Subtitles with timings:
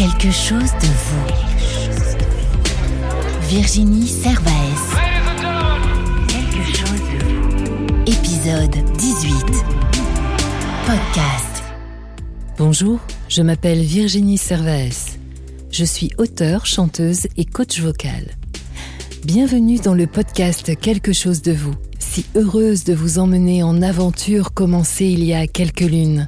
[0.00, 1.26] Quelque chose de vous.
[3.50, 4.96] Virginie Servaes.
[6.26, 7.36] Quelque chose de vous.
[8.06, 9.34] Épisode 18.
[10.86, 11.62] Podcast.
[12.56, 15.18] Bonjour, je m'appelle Virginie Servaes.
[15.70, 18.38] Je suis auteure, chanteuse et coach vocal.
[19.26, 21.74] Bienvenue dans le podcast Quelque chose de vous.
[21.98, 26.24] Si heureuse de vous emmener en aventure commencée il y a quelques lunes.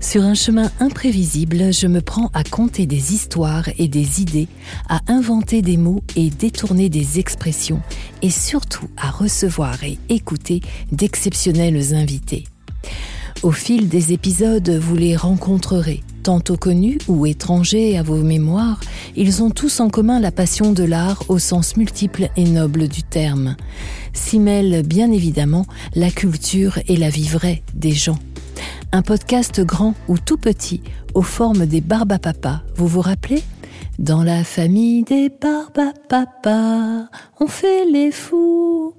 [0.00, 4.48] Sur un chemin imprévisible, je me prends à compter des histoires et des idées,
[4.88, 7.82] à inventer des mots et détourner des expressions,
[8.22, 12.44] et surtout à recevoir et écouter d'exceptionnels invités.
[13.42, 18.80] Au fil des épisodes, vous les rencontrerez, tantôt connus ou étrangers à vos mémoires,
[19.16, 23.02] ils ont tous en commun la passion de l'art au sens multiple et noble du
[23.02, 23.54] terme.
[24.14, 28.18] S'y mêlent bien évidemment la culture et la vie vraie des gens
[28.92, 30.82] un podcast grand ou tout petit,
[31.14, 32.62] aux formes des Barbapapas.
[32.74, 33.42] Vous vous rappelez?
[33.98, 38.94] Dans la famille des Barbapapas, on fait les fous.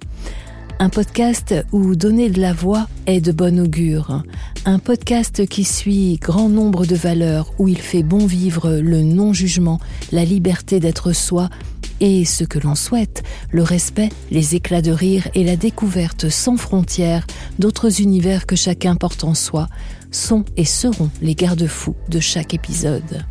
[0.80, 4.24] Un podcast où donner de la voix est de bon augure.
[4.66, 9.80] Un podcast qui suit grand nombre de valeurs, où il fait bon vivre le non-jugement,
[10.12, 11.50] la liberté d'être soi
[12.02, 16.58] et ce que l'on souhaite, le respect, les éclats de rire et la découverte sans
[16.58, 17.26] frontières
[17.60, 19.70] d'autres univers que chacun porte en soi,
[20.12, 23.24] sont et seront les garde-fous de chaque épisode.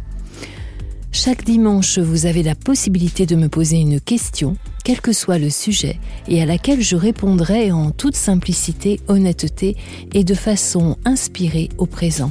[1.13, 5.51] Chaque dimanche, vous avez la possibilité de me poser une question, quel que soit le
[5.51, 9.77] sujet, et à laquelle je répondrai en toute simplicité, honnêteté
[10.15, 12.31] et de façon inspirée au présent.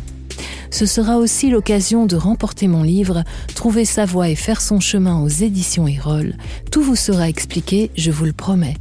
[0.72, 3.24] Ce sera aussi l'occasion de remporter mon livre,
[3.56, 6.36] trouver sa voie et faire son chemin aux éditions Erol.
[6.72, 8.78] Tout vous sera expliqué, je vous le promets.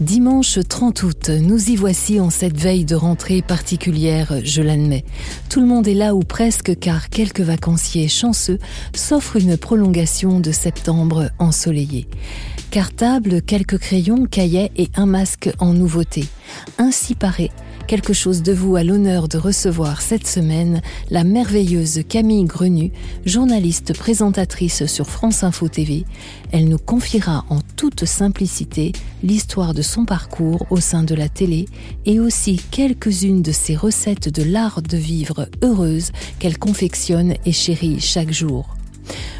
[0.00, 5.04] Dimanche 30 août, nous y voici en cette veille de rentrée particulière, je l'admets.
[5.48, 8.60] Tout le monde est là ou presque car quelques vacanciers chanceux
[8.94, 12.06] s'offrent une prolongation de septembre ensoleillé.
[12.70, 16.26] Cartable, quelques crayons, cahiers et un masque en nouveauté.
[16.78, 17.50] Ainsi paraît
[17.88, 22.92] quelque chose de vous à l'honneur de recevoir cette semaine la merveilleuse Camille Grenu,
[23.24, 26.04] journaliste présentatrice sur France Info TV.
[26.52, 31.64] Elle nous confiera en toute simplicité l'histoire de son parcours au sein de la télé
[32.04, 38.00] et aussi quelques-unes de ses recettes de l'art de vivre heureuse qu'elle confectionne et chérit
[38.00, 38.77] chaque jour.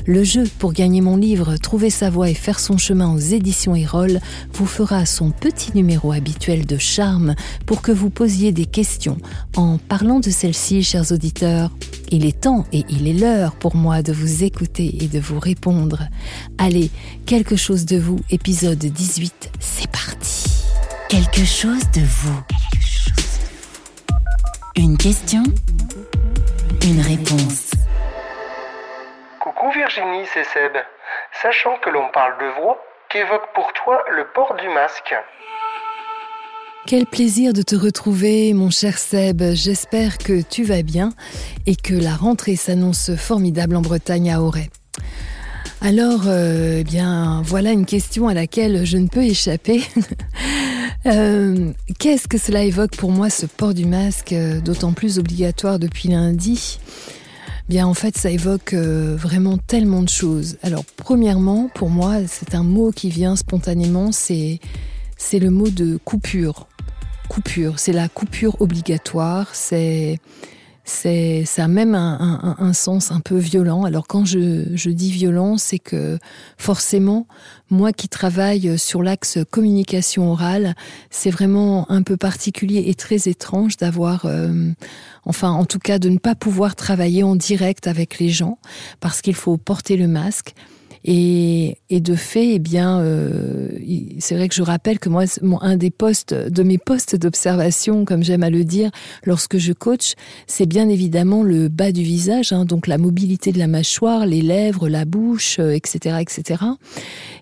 [0.08, 3.76] Le jeu pour gagner mon livre, trouver sa voie et faire son chemin aux éditions
[3.76, 4.20] Erol
[4.54, 7.34] vous fera son petit numéro habituel de charme
[7.66, 9.18] pour que vous posiez des questions.
[9.54, 11.70] En parlant de celle-ci, chers auditeurs,
[12.10, 15.38] il est temps et il est l'heure pour moi de vous écouter et de vous
[15.38, 16.08] répondre.
[16.56, 16.90] Allez,
[17.26, 20.44] quelque chose de vous, épisode 18, c'est parti.
[21.10, 22.40] Quelque chose de vous.
[24.74, 25.42] Une question,
[26.82, 27.67] une réponse.
[29.58, 30.72] Coucou Virginie, c'est Seb.
[31.42, 32.78] Sachant que l'on parle de voix,
[33.10, 35.14] qu'évoque pour toi le port du masque
[36.86, 39.42] Quel plaisir de te retrouver, mon cher Seb.
[39.54, 41.10] J'espère que tu vas bien
[41.66, 44.70] et que la rentrée s'annonce formidable en Bretagne à Auray.
[45.80, 49.82] Alors, euh, eh bien, voilà une question à laquelle je ne peux échapper.
[51.06, 51.70] Euh,
[52.00, 56.08] qu'est-ce que cela évoque pour moi, ce port du masque, euh, d'autant plus obligatoire depuis
[56.08, 56.80] lundi?
[57.68, 60.56] Bien, en fait, ça évoque euh, vraiment tellement de choses.
[60.62, 64.58] Alors, premièrement, pour moi, c'est un mot qui vient spontanément, c'est
[65.18, 66.66] c'est le mot de coupure.
[67.28, 70.18] Coupure, c'est la coupure obligatoire, c'est
[70.88, 73.84] c'est ça a même un, sens un peu violent.
[73.84, 76.18] Alors quand je, dis violent, c'est que
[76.56, 77.26] forcément,
[77.70, 80.74] moi qui travaille sur l'axe communication orale,
[81.10, 84.70] c'est vraiment un peu particulier et très étrange d'avoir, euh,
[85.24, 88.58] enfin en tout cas de ne pas pouvoir travailler en direct avec les gens
[88.98, 90.54] parce qu'il faut porter le masque.
[91.04, 93.68] Et, de fait, eh bien, euh,
[94.18, 95.24] c'est vrai que je rappelle que moi,
[95.60, 98.90] un des postes, de mes postes d'observation, comme j'aime à le dire,
[99.24, 100.14] lorsque je coach,
[100.46, 104.42] c'est bien évidemment le bas du visage, hein, donc la mobilité de la mâchoire, les
[104.42, 106.64] lèvres, la bouche, etc., euh, etc.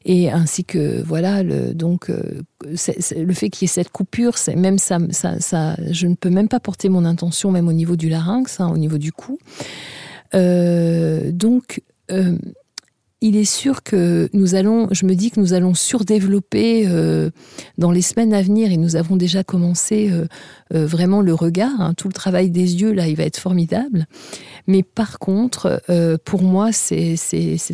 [0.04, 4.56] Et ainsi que voilà, le, donc euh, le fait qu'il y ait cette coupure, c'est
[4.56, 8.08] même ça, ça, je ne peux même pas porter mon intention, même au niveau du
[8.08, 9.38] larynx, hein, au niveau du cou.
[10.32, 11.80] donc
[13.22, 17.30] il est sûr que nous allons, je me dis que nous allons surdévelopper euh,
[17.78, 20.26] dans les semaines à venir et nous avons déjà commencé euh,
[20.74, 21.80] euh, vraiment le regard.
[21.80, 21.94] Hein.
[21.94, 24.06] tout le travail des yeux là, il va être formidable.
[24.66, 25.80] Mais par contre,
[26.24, 27.16] pour moi, c'est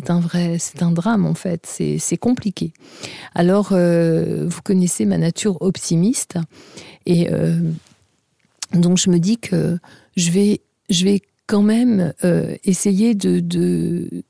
[0.09, 1.65] un vrai, c'est un drame en fait.
[1.65, 2.71] C'est compliqué.
[3.33, 6.37] Alors, vous connaissez ma nature optimiste
[7.07, 7.27] et
[8.73, 9.79] donc je me dis que
[10.15, 10.61] je vais
[10.91, 12.13] je vais quand même
[12.63, 14.23] essayer de,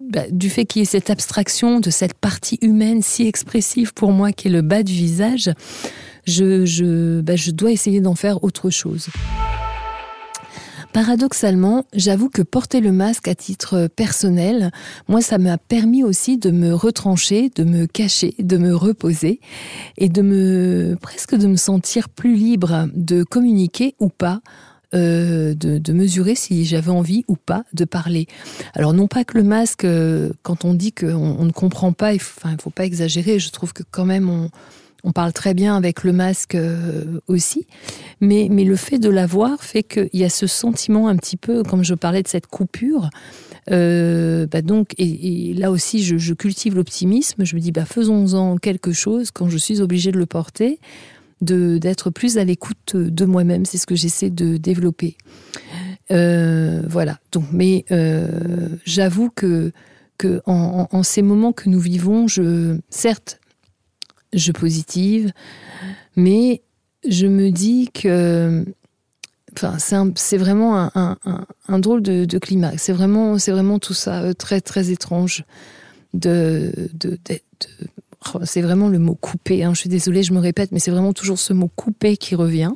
[0.00, 4.12] bah, du fait qu'il y ait cette abstraction de cette partie humaine si expressive pour
[4.12, 5.50] moi qui est le bas du visage,
[6.26, 9.08] je, je, bah, je dois essayer d'en faire autre chose.
[10.92, 14.70] Paradoxalement, j'avoue que porter le masque à titre personnel,
[15.08, 19.40] moi, ça m'a permis aussi de me retrancher, de me cacher, de me reposer
[19.98, 24.40] et de me presque de me sentir plus libre de communiquer ou pas
[24.94, 28.28] euh, de, mesurer si j'avais envie ou pas de parler.
[28.74, 32.12] Alors non pas que le masque, euh, quand on dit qu'on on ne comprend pas,
[32.12, 36.04] il ne faut pas exagérer, je trouve que quand même on, parle très bien avec
[36.04, 37.66] le masque euh, aussi,
[38.20, 41.62] mais, mais le fait de l'avoir fait qu'il y a ce sentiment un petit peu,
[41.62, 43.10] comme je parlais de cette coupure,
[43.68, 47.44] bah donc, et, là aussi, je, cultive l'optimisme.
[47.44, 50.78] Je me dis, bah, faisons-en quelque chose quand je suis obligée de le porter,
[51.40, 53.64] d'être plus à l'écoute de moi-même.
[53.64, 55.16] C'est ce que j'essaie de développer.
[56.10, 57.18] Euh, voilà.
[57.32, 57.84] Donc, mais
[58.84, 59.72] j'avoue que
[60.18, 63.40] que en, ces moments que nous vivons, je certes
[64.32, 65.32] je positive,
[66.16, 66.62] mais
[67.08, 68.64] je me dis que
[69.54, 69.76] enfin,
[70.14, 72.76] c'est vraiment un, drôle de, climat.
[72.76, 75.44] C'est vraiment, c'est vraiment tout ça euh, très très étrange.
[76.14, 77.18] De, de,
[78.44, 79.64] c'est vraiment le mot coupé.
[79.64, 79.72] Hein.
[79.74, 82.72] Je suis désolée, je me répète, mais c'est vraiment toujours ce mot coupé qui revient.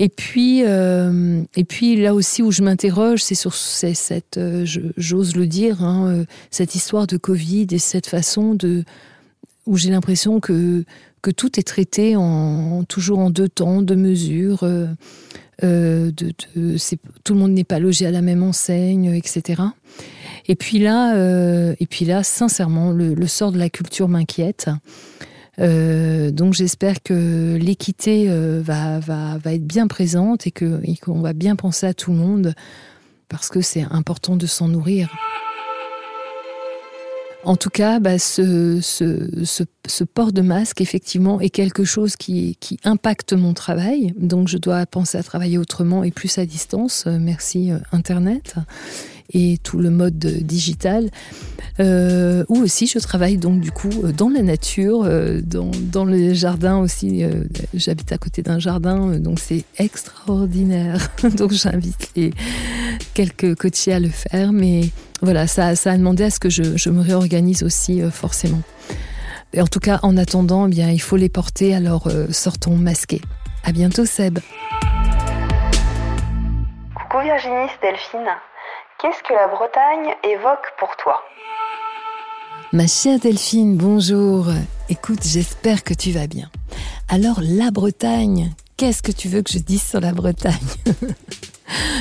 [0.00, 4.64] Et puis, euh, et puis là aussi où je m'interroge, c'est sur cette, euh,
[4.96, 8.84] j'ose le dire, hein, cette histoire de Covid et cette façon de
[9.68, 10.84] où j'ai l'impression que,
[11.22, 14.62] que tout est traité en, toujours en deux temps, deux mesures.
[14.62, 14.86] Euh,
[15.64, 16.10] euh,
[17.24, 19.62] tout le monde n'est pas logé à la même enseigne, etc.
[20.46, 24.70] Et puis là, euh, et puis là, sincèrement, le, sort de la culture m'inquiète.
[25.58, 31.86] donc j'espère que l'équité va, va, va, être bien présente et qu'on va bien penser
[31.86, 32.54] à tout le monde
[33.28, 35.10] parce que c'est important de s'en nourrir.
[37.44, 39.62] En tout cas, bah, ce,
[40.04, 44.12] port de masque, effectivement, est quelque chose qui, impacte mon travail.
[44.18, 47.04] Donc, je dois penser à travailler autrement et plus à distance.
[47.06, 48.56] Euh, merci euh, Internet
[49.32, 51.10] et tout le mode digital.
[51.80, 55.06] Euh, ou aussi, je travaille donc du coup dans la nature,
[55.42, 57.24] dans le jardin aussi.
[57.74, 61.10] J'habite à côté d'un jardin, donc c'est extraordinaire.
[61.36, 62.32] donc j'invite les
[63.18, 64.82] quelques coachés à le faire, mais
[65.22, 68.60] voilà, ça, ça a demandé à ce que je, me réorganise aussi euh, forcément.
[69.52, 72.76] Et en tout cas, en attendant, eh bien, il faut les porter, alors euh, sortons
[72.76, 73.20] masqués.
[73.64, 74.38] À bientôt Seb.
[76.94, 78.30] Coucou Virginie, c'est Delphine.
[79.00, 81.20] Qu'est-ce que la Bretagne évoque pour toi?
[82.72, 84.46] Ma chère Delphine, bonjour.
[84.88, 86.48] Écoute, j'espère que tu vas bien.
[87.08, 90.54] Alors, la Bretagne, qu'est-ce que tu veux que je dise sur la Bretagne?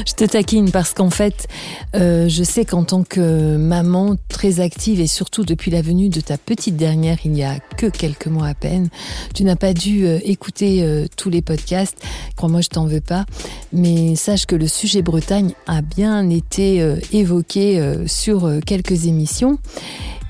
[0.06, 1.48] je te taquine parce qu'en fait,
[1.96, 6.22] euh, je sais qu'en tant que maman très active et surtout depuis la venue de
[6.22, 8.90] ta petite dernière il n'y a que quelques mois à peine,
[9.34, 11.98] tu n'as pas dû euh, écouter euh, tous les podcasts.
[12.36, 13.26] Crois-moi, je t'en veux pas.
[13.74, 19.60] Mais sache que le sujet Bretagne a bien été évoqué sur quelques émissions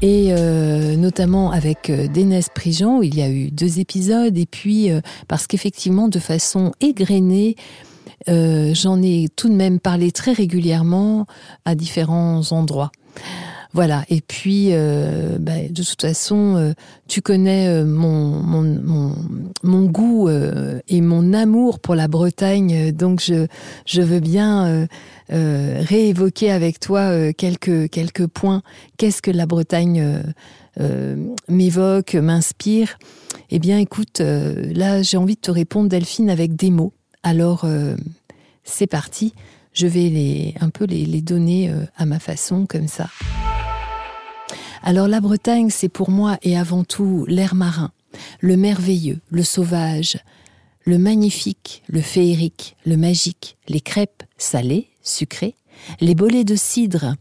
[0.02, 0.34] et
[0.98, 4.90] notamment avec Dénès Prigent il y a eu deux épisodes et puis
[5.28, 7.56] parce qu'effectivement de façon égrenée
[8.30, 11.26] euh, j'en ai tout de même parlé très régulièrement
[11.66, 12.92] à différents endroits.
[13.74, 14.06] Voilà.
[14.10, 16.74] Et puis, euh, bah, de toute façon, euh,
[17.08, 19.14] tu connais mon, mon,
[19.62, 22.92] mon, goût et mon amour pour la Bretagne.
[22.92, 23.46] Donc, je,
[23.86, 24.88] je veux bien
[25.30, 28.62] réévoquer avec toi quelques, quelques points.
[28.98, 30.24] Qu'est-ce que la Bretagne
[31.48, 32.98] m'évoque, m'inspire?
[33.52, 36.94] Eh bien, écoute, là, j'ai envie de te répondre, Delphine, avec des mots.
[37.28, 37.98] Alors, euh,
[38.64, 39.34] c'est parti.
[39.74, 43.10] Je vais les, un peu les, donner euh, à ma façon, comme ça.
[44.82, 47.92] Alors, la Bretagne, c'est pour moi et avant tout l'air marin,
[48.40, 50.20] le merveilleux, le sauvage,
[50.86, 55.56] le magnifique, le féerique, le magique, les crêpes salées, sucrées,
[56.00, 57.16] les bolets de cidre,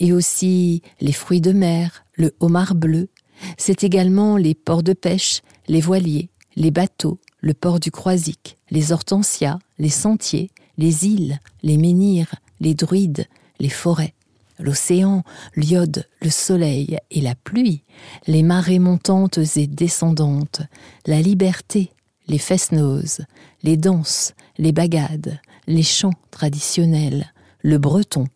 [0.00, 3.08] et aussi les fruits de mer, le homard bleu.
[3.56, 8.90] C'est également les ports de pêche, les voiliers, les bateaux, le port du Croisic, les
[8.90, 13.26] hortensias, les sentiers, les îles, les menhirs, les druides,
[13.60, 14.14] les forêts,
[14.58, 15.24] l'océan,
[15.54, 17.82] l'iode, le soleil et la pluie,
[18.26, 20.62] les marées montantes et descendantes,
[21.04, 21.90] la liberté,
[22.28, 23.20] les fest-noz,
[23.62, 28.26] les danses, les bagades, les chants traditionnels, le breton,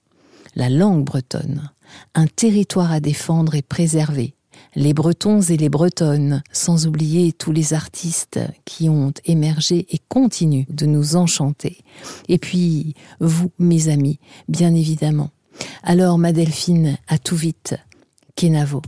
[0.54, 1.70] la langue bretonne,
[2.14, 4.34] un territoire à défendre et préserver,
[4.78, 10.66] les Bretons et les Bretonnes, sans oublier tous les artistes qui ont émergé et continuent
[10.70, 11.78] de nous enchanter.
[12.28, 15.30] Et puis, vous, mes amis, bien évidemment.
[15.82, 17.74] Alors, ma Delphine, à tout vite.
[18.36, 18.80] Kenavo.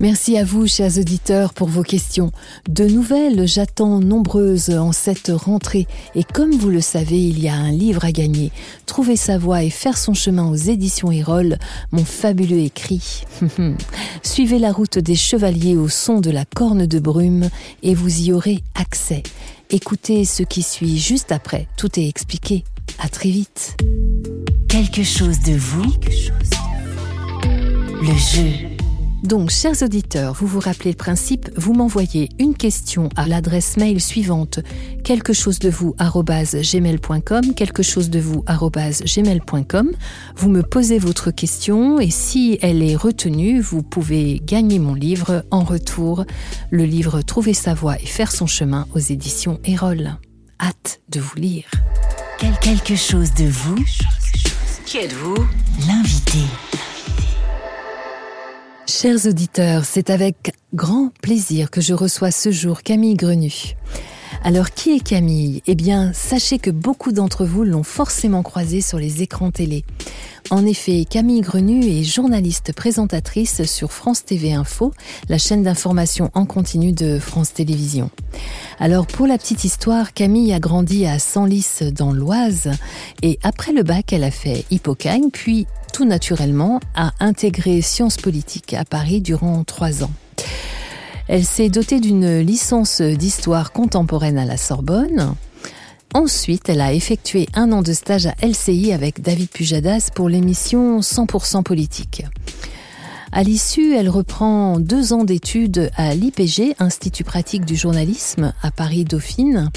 [0.00, 2.30] Merci à vous, chers auditeurs, pour vos questions.
[2.68, 5.88] De nouvelles, j'attends nombreuses en cette rentrée.
[6.14, 8.52] Et comme vous le savez, il y a un livre à gagner.
[8.86, 11.58] Trouver sa voie et faire son chemin aux éditions Erol,
[11.90, 13.24] mon fabuleux écrit.
[14.22, 17.48] Suivez la route des chevaliers au son de la corne de brume
[17.82, 19.24] et vous y aurez accès.
[19.70, 21.66] Écoutez ce qui suit juste après.
[21.76, 22.62] Tout est expliqué.
[23.00, 23.76] À très vite.
[24.68, 25.92] Quelque chose de vous.
[28.00, 28.77] Le jeu.
[29.22, 34.00] Donc, chers auditeurs, vous vous rappelez le principe, vous m'envoyez une question à l'adresse mail
[34.00, 34.60] suivante
[35.02, 39.90] quelque chose de vous gmail.com, quelque chose de vous gmail.com.
[40.36, 45.44] Vous me posez votre question et si elle est retenue, vous pouvez gagner mon livre
[45.50, 46.24] en retour,
[46.70, 50.16] le livre Trouver sa voie et faire son chemin aux éditions Erol.
[50.60, 51.70] Hâte de vous lire.
[52.38, 53.76] Quelque chose de vous.
[54.86, 55.36] Qui êtes-vous?
[55.86, 56.38] L'invité.
[58.90, 63.74] Chers auditeurs, c'est avec grand plaisir que je reçois ce jour Camille Grenu.
[64.44, 65.62] Alors qui est Camille?
[65.66, 69.84] Eh bien, sachez que beaucoup d'entre vous l'ont forcément croisée sur les écrans télé.
[70.50, 74.94] En effet, Camille Grenu est journaliste présentatrice sur France TV Info,
[75.28, 78.10] la chaîne d'information en continu de France Télévisions.
[78.78, 82.70] Alors pour la petite histoire, Camille a grandi à Senlis dans l'Oise
[83.22, 88.72] et après le bac, elle a fait Hippocagne puis tout naturellement a intégré sciences politiques
[88.72, 90.10] à Paris durant trois ans.
[91.28, 95.34] Elle s'est dotée d'une licence d'histoire contemporaine à la Sorbonne.
[96.14, 101.00] Ensuite, elle a effectué un an de stage à LCI avec David Pujadas pour l'émission
[101.00, 102.24] 100% politique.
[103.30, 109.70] À l'issue, elle reprend deux ans d'études à l'IPG, Institut pratique du journalisme, à Paris-Dauphine,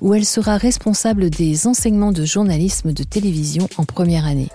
[0.00, 4.48] où elle sera responsable des enseignements de journalisme de télévision en première année.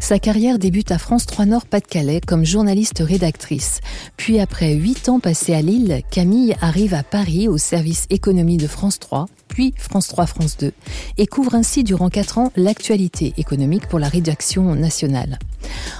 [0.00, 3.80] Sa carrière débute à France 3 Nord Pas-de-Calais comme journaliste rédactrice.
[4.16, 8.66] Puis après huit ans passés à Lille, Camille arrive à Paris au service économie de
[8.66, 10.72] France 3, puis France 3 France 2,
[11.18, 15.38] et couvre ainsi durant quatre ans l'actualité économique pour la rédaction nationale.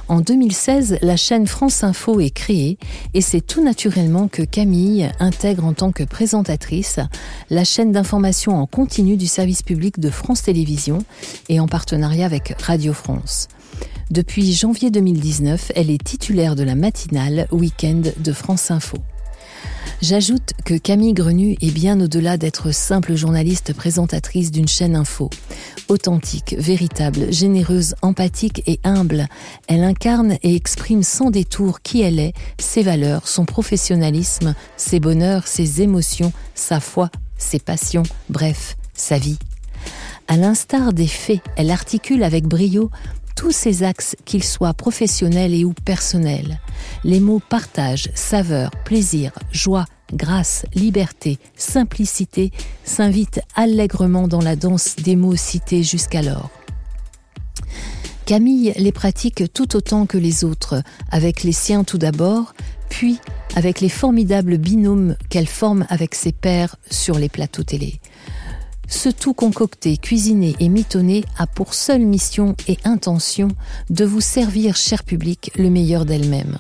[0.08, 2.78] En 2016, la chaîne France Info est créée
[3.12, 7.00] et c'est tout naturellement que Camille intègre en tant que présentatrice
[7.50, 11.04] la chaîne d'information en continu du service public de France Télévisions
[11.48, 13.48] et en partenariat avec Radio France.
[14.10, 18.96] Depuis janvier 2019, elle est titulaire de la matinale Week-end de France Info.
[20.00, 25.28] J'ajoute que Camille Grenu est bien au-delà d'être simple journaliste présentatrice d'une chaîne info.
[25.88, 29.26] Authentique, véritable, généreuse, empathique et humble,
[29.66, 35.48] elle incarne et exprime sans détour qui elle est, ses valeurs, son professionnalisme, ses bonheurs,
[35.48, 39.38] ses émotions, sa foi, ses passions, bref, sa vie.
[40.28, 42.90] À l'instar des faits, elle articule avec brio
[43.38, 46.58] tous ces axes, qu'ils soient professionnels et ou personnels.
[47.04, 52.50] Les mots partage, saveur, plaisir, joie, grâce, liberté, simplicité
[52.82, 56.50] s'invitent allègrement dans la danse des mots cités jusqu'alors.
[58.26, 62.54] Camille les pratique tout autant que les autres, avec les siens tout d'abord,
[62.88, 63.20] puis
[63.54, 68.00] avec les formidables binômes qu'elle forme avec ses pairs sur les plateaux télé.
[68.90, 73.48] Ce tout concocté, cuisiné et mitonné a pour seule mission et intention
[73.90, 76.56] de vous servir, cher public, le meilleur d'elle-même.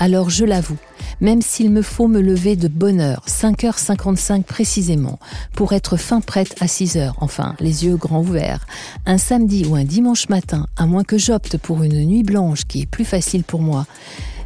[0.00, 0.78] Alors je l'avoue,
[1.20, 5.20] même s'il me faut me lever de bonne heure, 5h55 précisément,
[5.54, 8.66] pour être fin prête à 6h, enfin, les yeux grands ouverts,
[9.06, 12.82] un samedi ou un dimanche matin, à moins que j'opte pour une nuit blanche qui
[12.82, 13.86] est plus facile pour moi,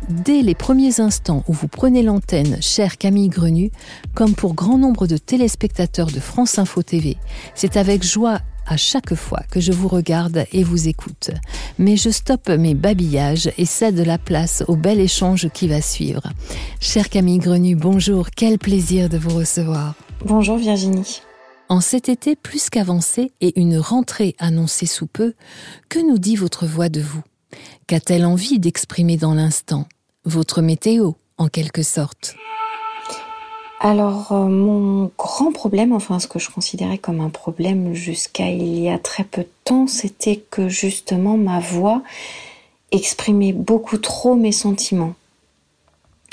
[0.08, 3.70] Dès les premiers instants où vous prenez l'antenne, chère Camille Grenu,
[4.14, 7.16] comme pour grand nombre de téléspectateurs de France Info TV,
[7.54, 11.30] c'est avec joie à chaque fois que je vous regarde et vous écoute.
[11.78, 16.22] Mais je stoppe mes babillages et cède la place au bel échange qui va suivre.
[16.80, 19.94] Chère Camille Grenu, bonjour, quel plaisir de vous recevoir.
[20.24, 21.22] Bonjour Virginie.
[21.68, 25.34] En cet été plus qu'avancé et une rentrée annoncée sous peu,
[25.88, 27.22] que nous dit votre voix de vous?
[27.92, 29.84] Qu'a-t-elle envie d'exprimer dans l'instant
[30.24, 32.36] Votre météo, en quelque sorte?
[33.80, 38.78] Alors, euh, mon grand problème, enfin ce que je considérais comme un problème jusqu'à il
[38.78, 42.02] y a très peu de temps, c'était que justement ma voix
[42.92, 45.12] exprimait beaucoup trop mes sentiments.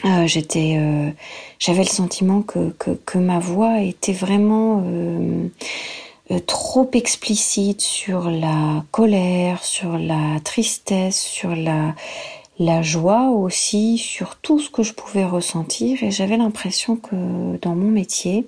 [0.05, 1.11] Euh, j'étais, euh,
[1.59, 4.81] j'avais le sentiment que, ma voix était vraiment
[6.45, 14.69] trop explicite sur la colère, sur la tristesse, sur la, joie aussi, sur tout ce
[14.69, 16.03] que je pouvais ressentir.
[16.03, 18.47] Et j'avais l'impression que dans mon métier,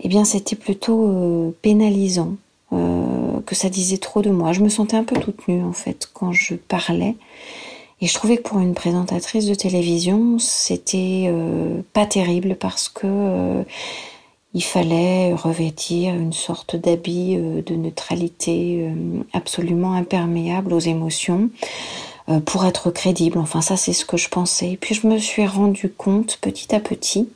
[0.00, 2.36] eh bien, c'était plutôt euh, pénalisant,
[2.72, 4.52] euh, que ça disait trop de moi.
[4.52, 7.14] Je me sentais un peu toute nue en fait quand je parlais.
[8.00, 13.06] Et je trouvais que pour une présentatrice de télévision, c'était euh, pas terrible parce que
[13.06, 13.62] euh,
[14.56, 18.90] il fallait revêtir une sorte d'habit euh, de neutralité
[19.34, 21.50] absolument imperméable aux émotions
[22.44, 23.38] pour être crédible.
[23.38, 24.76] Enfin, ça, c'est ce que je pensais.
[24.80, 27.28] Puis, je me suis rendu compte petit à petit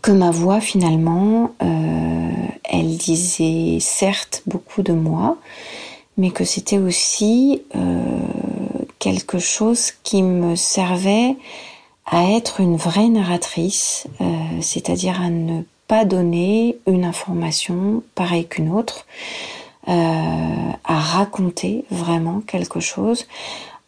[0.00, 5.36] que ma voix, finalement, elle disait certes beaucoup de moi,
[6.16, 7.62] mais que c'était aussi
[8.98, 11.36] quelque chose qui me servait
[12.10, 14.24] à être une vraie narratrice, euh,
[14.60, 19.06] c'est-à-dire à ne pas donner une information pareille qu'une autre,
[19.88, 19.92] euh,
[20.84, 23.26] à raconter vraiment quelque chose,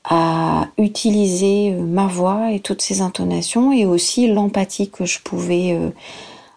[0.04, 5.78] à utiliser euh, ma voix et toutes ses intonations et aussi l'empathie que je pouvais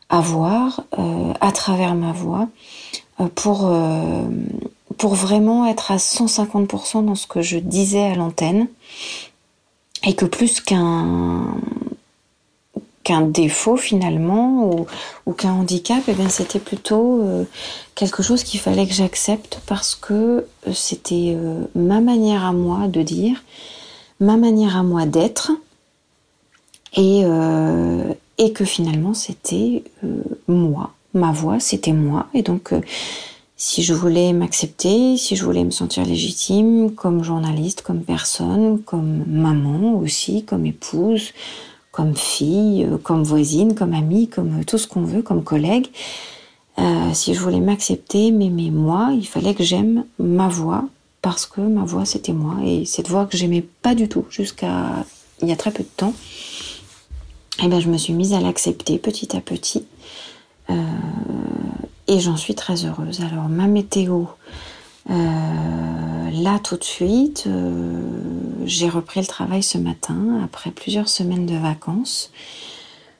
[0.09, 0.83] avoir
[1.41, 2.47] à travers ma voix
[3.35, 3.71] pour
[4.97, 8.67] pour vraiment être à 150% dans ce que je disais à l'antenne
[10.05, 11.55] et que plus qu'un
[13.03, 14.87] qu'un défaut finalement ou,
[15.25, 17.43] ou qu'un handicap, eh c'était plutôt euh,
[17.95, 20.13] quelque chose qu'il fallait que j'accepte parce que
[20.67, 23.43] euh, c'était euh, ma manière à moi de dire,
[24.19, 25.51] ma manière à moi d'être.
[26.95, 27.23] Et,
[28.37, 29.83] et que finalement c'était
[30.47, 32.27] moi, ma voix, c'était moi.
[32.35, 32.71] Et donc
[33.65, 39.23] si je voulais m'accepter, si je voulais me sentir légitime comme journaliste, comme personne, comme
[39.25, 41.31] maman aussi, comme épouse,
[41.93, 45.87] comme fille, euh, comme voisine, comme amie, comme tout ce qu'on veut, comme collègue.
[46.77, 50.83] Euh, si je voulais m'accepter, m'aimer moi, il fallait que j'aime ma voix
[51.21, 55.05] parce que ma voix c'était moi et cette voix que j'aimais pas du tout jusqu'à
[55.41, 56.13] il y a très peu de temps.
[57.59, 59.85] Et eh ben je me suis mise à l'accepter petit à petit.
[60.69, 60.73] Euh,
[62.07, 63.21] et j'en suis très heureuse.
[63.21, 64.25] Alors ma météo,
[65.09, 68.01] euh, là tout de suite, euh,
[68.65, 72.31] j'ai repris le travail ce matin après plusieurs semaines de vacances.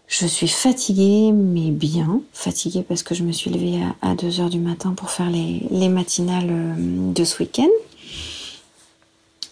[0.08, 2.22] Je suis fatiguée, mais bien.
[2.34, 5.66] Fatiguée parce que je me suis levée à, 2 heures du matin pour faire les,
[5.72, 6.74] les matinales euh,
[7.14, 7.70] de ce week-end.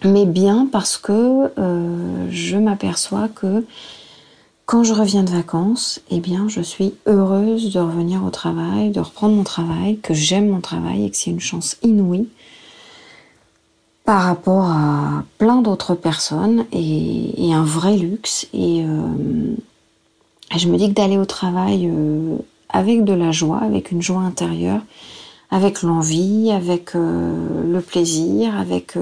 [0.04, 1.52] Mais bien parce que
[2.32, 3.63] je m'aperçois que
[4.72, 9.02] quand je reviens de vacances, eh bien, je suis heureuse de revenir au travail, de
[9.02, 12.30] reprendre mon travail, que j'aime mon travail et que c'est une chance inouïe
[14.06, 18.48] par rapport à plein d'autres personnes et, un vrai luxe.
[18.54, 19.56] Et euh,
[20.56, 22.38] je me dis que d'aller au travail euh,
[22.70, 24.80] avec de la joie, avec une joie intérieure,
[25.50, 28.96] avec l'envie, avec euh, le plaisir, avec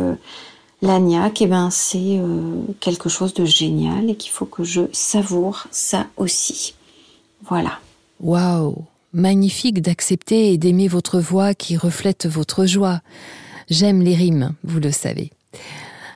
[0.82, 5.68] L'agnac, eh ben, c'est euh, quelque chose de génial et qu'il faut que je savoure
[5.72, 6.74] ça aussi.
[7.48, 7.80] Voilà.
[8.22, 13.02] Waouh Magnifique d'accepter et d'aimer votre voix qui reflète votre joie.
[13.70, 15.32] J'aime les rimes, vous le savez.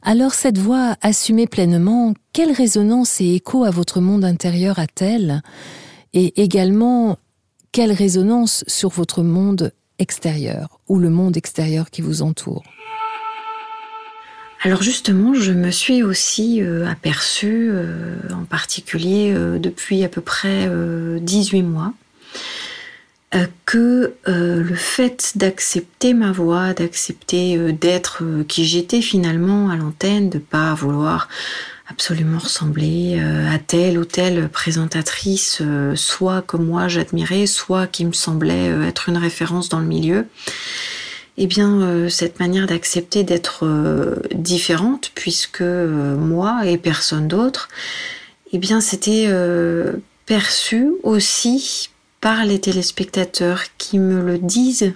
[0.04, 5.41] Alors cette voix assumée pleinement, quelle résonance et écho à votre monde intérieur a-t-elle?
[6.13, 7.17] Et également,
[7.71, 12.63] quelle résonance sur votre monde extérieur ou le monde extérieur qui vous entoure?
[14.65, 20.21] Alors justement, je me suis aussi euh, aperçue, euh, en particulier euh, depuis à peu
[20.21, 20.69] près
[21.19, 21.93] 18 mois,
[23.65, 30.76] que le fait d'accepter ma voix, d'accepter d'être qui j'étais finalement à l'antenne, de pas
[30.76, 31.30] vouloir
[31.89, 35.63] absolument ressembler à telle ou telle présentatrice,
[35.95, 40.28] soit que moi j'admirais, soit qui me semblait être une référence dans le milieu,
[41.38, 47.69] eh bien, euh, cette manière d'accepter d'être euh, différente, puisque euh, moi et personne d'autre,
[48.52, 49.28] eh bien, c'était
[50.28, 51.89] perçu aussi
[52.22, 54.93] par les téléspectateurs qui me le disent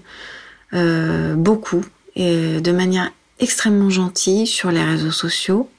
[0.71, 1.83] beaucoup
[2.15, 5.71] et de manière extrêmement gentille sur les réseaux sociaux,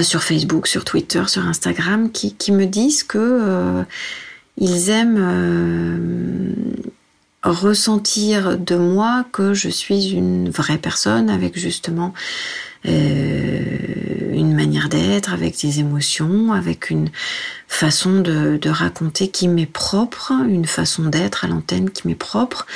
[0.00, 3.84] sur Facebook, sur Twitter, sur Instagram, qui, qui me disent que
[4.56, 6.56] ils aiment
[7.42, 12.12] ressentir de moi que je suis une vraie personne avec justement
[12.86, 17.08] euh, une manière d'être, avec des émotions, avec une
[17.68, 22.66] façon de, raconter qui m'est propre, une façon d'être à l'antenne qui m'est propre.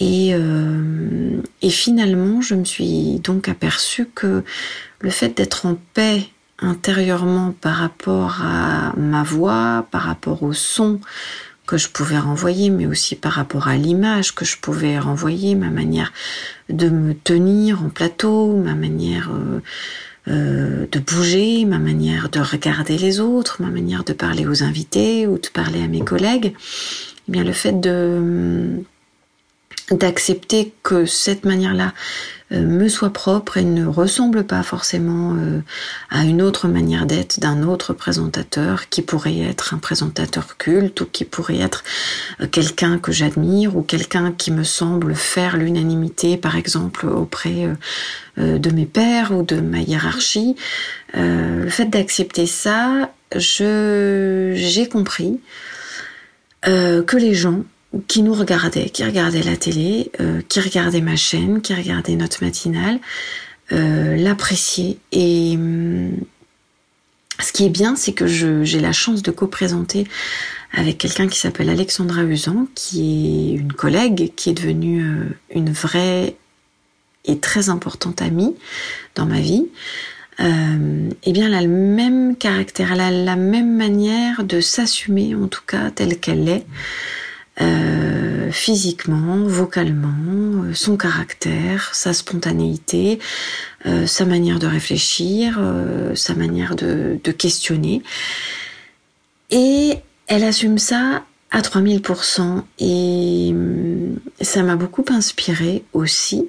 [0.00, 4.44] Et, euh, et finalement, je me suis donc aperçue que
[5.00, 11.00] le fait d'être en paix intérieurement par rapport à ma voix, par rapport au son
[11.66, 15.70] que je pouvais renvoyer, mais aussi par rapport à l'image que je pouvais renvoyer, ma
[15.70, 16.12] manière
[16.68, 19.60] de me tenir en plateau, ma manière euh,
[20.28, 25.26] euh, de bouger, ma manière de regarder les autres, ma manière de parler aux invités
[25.26, 26.54] ou de parler à mes collègues.
[27.28, 28.82] Eh bien, le fait de
[29.90, 31.92] d'accepter que cette manière-là
[32.52, 35.60] euh, me soit propre et ne ressemble pas forcément euh,
[36.10, 41.06] à une autre manière d'être d'un autre présentateur qui pourrait être un présentateur culte ou
[41.06, 41.82] qui pourrait être
[42.40, 47.68] euh, quelqu'un que j'admire ou quelqu'un qui me semble faire l'unanimité par exemple auprès
[48.36, 50.56] de mes pairs ou de ma hiérarchie.
[51.14, 55.40] le fait d'accepter ça, j'ai compris
[56.62, 57.62] que les gens
[58.08, 62.44] qui nous regardaient, qui regardaient la télé, euh, qui regardaient ma chaîne, qui regardaient notre
[62.44, 62.98] matinale,
[63.72, 64.98] euh, l'appréciaient.
[65.12, 66.16] Et hum,
[67.40, 70.06] ce qui est bien, c'est que j'ai la chance de co-présenter
[70.72, 75.70] avec quelqu'un qui s'appelle Alexandra Usan, qui est une collègue, qui est devenue euh, une
[75.70, 76.36] vraie
[77.24, 78.54] et très importante amie
[79.14, 79.66] dans ma vie.
[80.40, 85.34] Euh, eh bien, elle a le même caractère, elle a la même manière de s'assumer,
[85.34, 86.66] en tout cas, telle qu'elle est.
[87.60, 93.18] Euh, physiquement, vocalement, euh, son caractère, sa spontanéité,
[93.86, 95.58] euh, sa manière de réfléchir,
[96.14, 98.02] sa manière de, de, questionner.
[99.50, 99.94] Et
[100.26, 103.54] elle assume ça à 3000% et
[104.42, 106.48] ça m'a beaucoup inspiré aussi.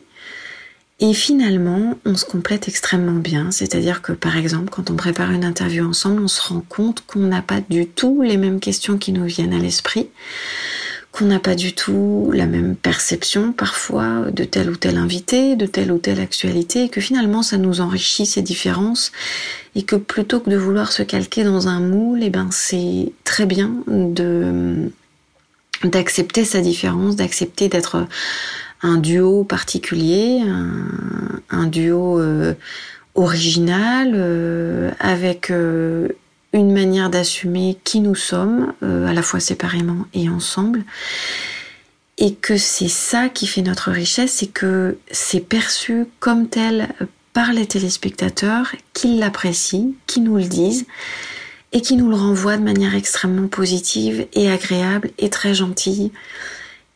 [0.99, 3.51] Et finalement, on se complète extrêmement bien.
[3.51, 7.19] C'est-à-dire que, par exemple, quand on prépare une interview ensemble, on se rend compte qu'on
[7.19, 10.09] n'a pas du tout les mêmes questions qui nous viennent à l'esprit
[11.25, 15.91] n'a pas du tout la même perception parfois de tel ou tel invité, de telle
[15.91, 19.11] ou telle actualité, et que finalement ça nous enrichit ces différences,
[19.75, 23.11] et que plutôt que de vouloir se calquer dans un moule, et eh ben c'est
[23.23, 23.73] très bien
[25.83, 28.07] d'accepter sa différence, d'accepter d'être
[28.81, 30.41] un duo particulier,
[31.49, 32.53] un, duo euh,
[33.15, 36.09] original, euh, avec euh,
[36.53, 40.83] une manière d'assumer qui nous sommes, euh, à la fois séparément et ensemble.
[42.17, 46.89] Et que c'est ça qui fait notre richesse, c'est que c'est perçu comme tel
[47.33, 50.87] par les téléspectateurs, qu'ils l'apprécient, qu'ils nous le disent,
[51.73, 56.11] et qui nous le renvoient de manière extrêmement positive et agréable et très gentille.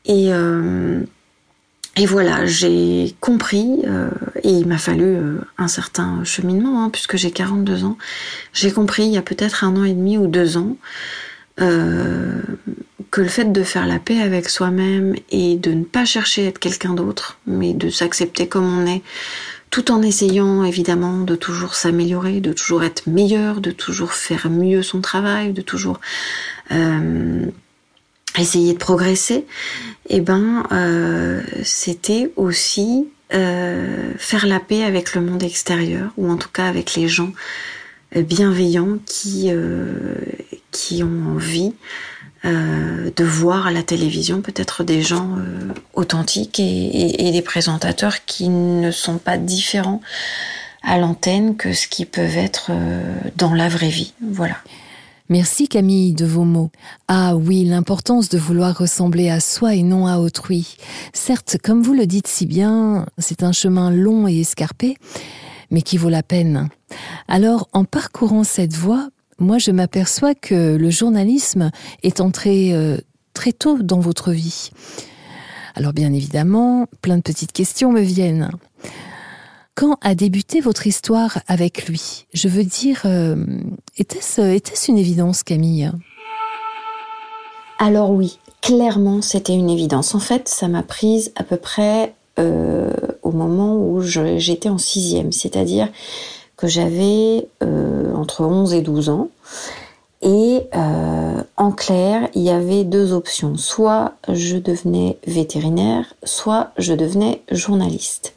[0.06, 1.02] Et, euh,
[1.98, 4.10] et voilà, j'ai compris, euh,
[4.44, 7.98] et il m'a fallu euh, un certain cheminement, hein, puisque j'ai 42 ans,
[8.54, 10.78] j'ai compris il y a peut-être un an et demi ou deux ans
[11.60, 12.42] euh,
[13.12, 16.48] que le fait de faire la paix avec soi-même et de ne pas chercher à
[16.48, 19.02] être quelqu'un d'autre, mais de s'accepter comme on est,
[19.70, 24.82] tout en essayant évidemment de toujours s'améliorer, de toujours être meilleur, de toujours faire mieux
[24.82, 26.00] son travail, de toujours
[28.40, 29.46] essayer de progresser,
[30.10, 36.38] eh ben, euh, c'était aussi euh, faire la paix avec le monde extérieur, ou en
[36.38, 37.32] tout cas avec les gens
[38.16, 39.52] euh, bienveillants qui,
[40.72, 41.74] qui ont envie
[42.44, 45.38] de voir à la télévision peut-être des gens
[45.94, 50.02] authentiques et, des présentateurs qui ne sont pas différents
[50.82, 52.72] à l'antenne que ce qui peuvent être
[53.36, 54.16] dans la vraie vie.
[54.24, 54.56] Voilà.
[55.32, 56.72] Merci Camille de vos mots.
[57.08, 60.76] Ah oui, l'importance de vouloir ressembler à soi et non à autrui.
[61.14, 64.98] Certes, comme vous le dites si bien, c'est un chemin long et escarpé,
[65.70, 66.68] mais qui vaut la peine.
[67.30, 69.08] Alors, en parcourant cette voie,
[69.40, 71.72] moi je m'aperçois que le journalisme
[72.04, 72.98] est entré euh,
[73.34, 74.72] très tôt dans votre vie.
[75.76, 78.52] Alors bien évidemment, plein de petites questions me viennent.
[79.76, 82.26] Quand a débuté votre histoire avec lui?
[82.34, 83.38] Je veux dire, euh,
[83.98, 85.90] était-ce était une évidence, Camille?
[87.80, 90.14] Alors oui, clairement, c'était une évidence.
[90.14, 92.92] En fait, ça m'a prise à peu près euh,
[93.24, 95.88] au moment où j'étais en sixième, c'est-à-dire
[96.58, 99.30] que j'avais euh, entre 11 et 12 ans.
[100.22, 100.60] Et
[101.58, 103.58] en clair, il y avait deux options.
[103.58, 108.36] Soit je devenais vétérinaire, soit je devenais journaliste.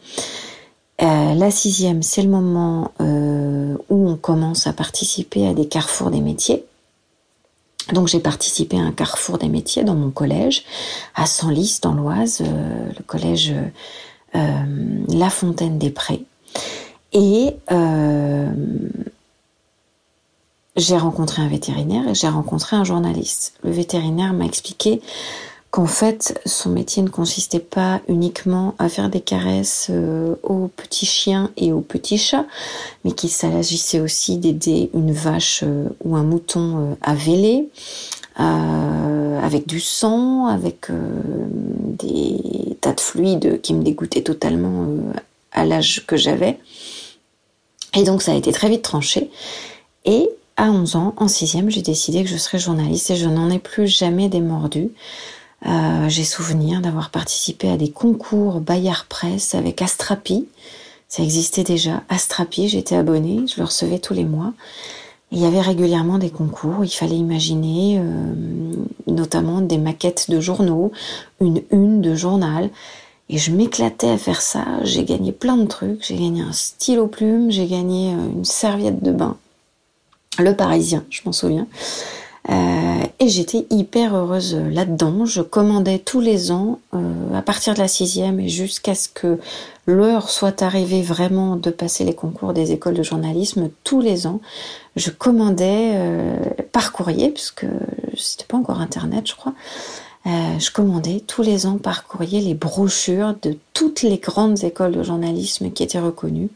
[1.02, 6.10] Euh, la sixième, c'est le moment euh, où on commence à participer à des carrefours
[6.10, 6.64] des métiers.
[7.92, 10.64] Donc j'ai participé à un carrefour des métiers dans mon collège,
[11.14, 13.54] à Senlis, dans l'Oise, euh, le collège
[14.32, 16.24] La Fontaine des Prés.
[17.12, 17.54] Et
[20.76, 23.54] j'ai rencontré un vétérinaire et j'ai rencontré un journaliste.
[23.62, 25.00] Le vétérinaire m'a expliqué
[25.74, 31.04] qu'en fait son métier ne consistait pas uniquement à faire des caresses euh, aux petits
[31.04, 32.46] chiens et aux petits chats,
[33.04, 37.68] mais qu'il s'agissait aussi d'aider une vache euh, ou un mouton euh, à véler,
[38.36, 44.86] avec du sang, avec des tas de fluides qui me dégoûtaient totalement
[45.52, 46.58] à l'âge que j'avais.
[47.96, 49.30] Et donc ça a été très vite tranché.
[50.04, 53.50] Et à 11 ans, en sixième, j'ai décidé que je serais journaliste et je n'en
[53.50, 54.90] ai plus jamais démordu.
[55.66, 60.46] Euh, j'ai souvenir d'avoir participé à des concours Bayard Presse avec Astrapi.
[61.08, 62.02] Ça existait déjà.
[62.08, 64.52] Astrapi, j'étais abonnée, je le recevais tous les mois.
[65.32, 66.84] il y avait régulièrement des concours.
[66.84, 68.34] Il fallait imaginer euh,
[69.06, 70.92] notamment des maquettes de journaux,
[71.40, 72.70] une une de journal.
[73.30, 74.66] Et je m'éclatais à faire ça.
[74.82, 76.04] J'ai gagné plein de trucs.
[76.04, 79.36] J'ai gagné un stylo plume, j'ai gagné euh, une serviette de bain.
[80.38, 81.66] Le Parisien, je m'en souviens.
[82.50, 85.24] Euh, et j'étais hyper heureuse là-dedans.
[85.24, 89.38] Je commandais tous les ans, euh, à partir de la sixième et jusqu'à ce que
[89.86, 94.40] l'heure soit arrivée vraiment de passer les concours des écoles de journalisme, tous les ans,
[94.96, 96.36] je commandais euh,
[96.72, 97.66] par courrier, puisque
[98.16, 99.54] c'était pas encore Internet, je crois.
[100.26, 105.02] je commandais tous les ans par courrier les brochures de toutes les grandes écoles de
[105.02, 106.50] journalisme qui étaient reconnues.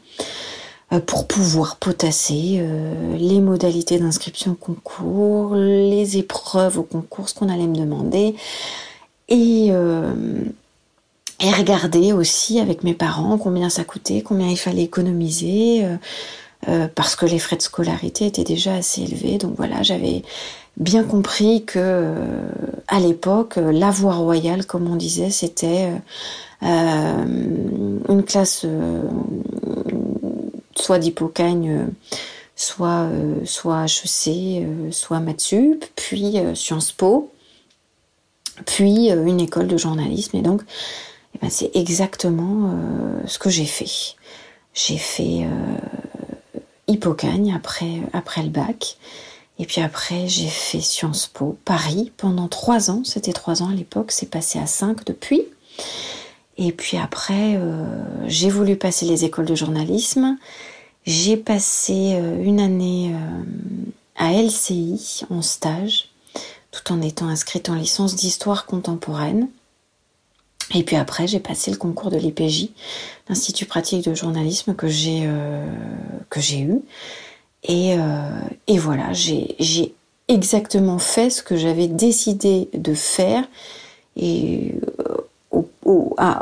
[0.91, 7.35] Euh, pour pouvoir potasser euh, les modalités d'inscription au concours, les épreuves au concours, ce
[7.35, 8.35] qu'on allait me demander,
[9.29, 10.15] et, euh,
[11.41, 15.87] et regarder aussi avec mes parents combien ça coûtait, combien il fallait économiser,
[16.95, 19.39] parce que les frais de scolarité étaient déjà assez élevés.
[19.39, 20.23] Donc voilà, j'avais
[20.79, 22.15] bien compris que
[22.89, 25.93] à l'époque, la voie royale, comme on disait, c'était
[26.63, 28.67] une classe
[30.81, 31.87] soit d'Hippocagne, euh,
[32.57, 37.31] soit, euh, soit HEC, euh, soit Matsup, puis Sciences Po,
[38.67, 40.37] puis une école de journalisme.
[40.37, 40.63] Et donc,
[41.35, 42.73] eh ben, c'est exactement
[43.27, 44.17] ce que j'ai fait.
[44.75, 45.47] J'ai fait
[46.89, 48.97] Hippocagne après, après le bac.
[49.61, 53.03] Et puis après, j'ai fait Sciences Po Paris pendant trois ans.
[53.05, 55.43] C'était trois ans à l'époque, c'est passé à cinq depuis.
[56.59, 57.85] Et puis après, euh,
[58.27, 60.37] j'ai voulu passer les écoles de journalisme.
[61.07, 66.09] J'ai passé euh, une année euh, à LCI en stage,
[66.73, 69.49] tout en étant inscrite en licence d'histoire contemporaine.
[70.75, 72.71] Et puis après, j'ai passé le concours de l'IPJ,
[73.29, 76.81] l'Institut pratique de journalisme que j'ai eu.
[77.63, 77.97] Et,
[78.67, 79.95] et voilà, j'ai
[80.29, 83.49] exactement fait ce que j'avais décidé de faire.
[84.17, 84.75] Et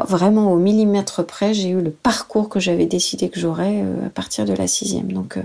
[0.08, 4.10] vraiment au millimètre près, j'ai eu le parcours que j'avais décidé que j'aurais euh, à
[4.10, 5.12] partir de la sixième.
[5.12, 5.42] Donc euh,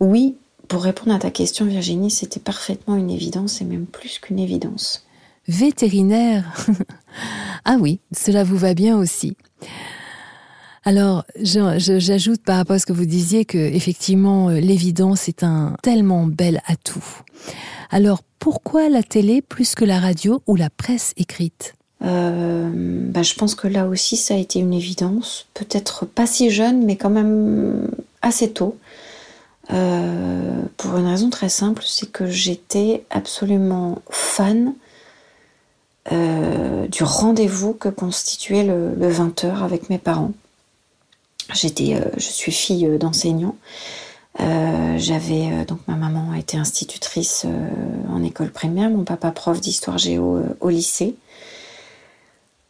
[0.00, 0.36] oui,
[0.68, 5.06] pour répondre à ta question Virginie, c'était parfaitement une évidence et même plus qu'une évidence.
[5.46, 6.54] Vétérinaire
[7.64, 9.36] Ah oui, cela vous va bien aussi.
[10.86, 15.76] Alors, j'ajoute par rapport à ce que vous disiez que effectivement euh, l'évidence est un
[15.82, 17.04] tellement bel atout.
[17.90, 21.74] Alors, pourquoi la télé plus que la radio ou la presse écrite?
[22.04, 26.50] Euh, bah, je pense que là aussi ça a été une évidence, peut-être pas si
[26.50, 27.90] jeune, mais quand même
[28.22, 28.76] assez tôt.
[29.72, 34.74] Euh, pour une raison très simple, c'est que j'étais absolument fan
[36.12, 40.32] euh, du rendez-vous que constituait le, 20h avec mes parents.
[41.54, 43.56] J'étais, je suis fille d'enseignant.
[44.38, 47.46] j'avais donc ma maman était institutrice
[48.10, 51.16] en école primaire, mon papa prof d'histoire géo au lycée.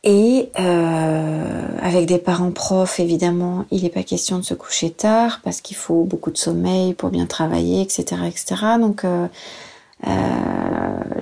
[0.06, 5.40] Et euh, avec des parents profs, évidemment, il n'est pas question de se coucher tard
[5.42, 8.56] parce qu'il faut beaucoup de sommeil pour bien travailler, etc., etc.
[8.78, 9.26] Donc, euh,
[10.06, 10.10] euh,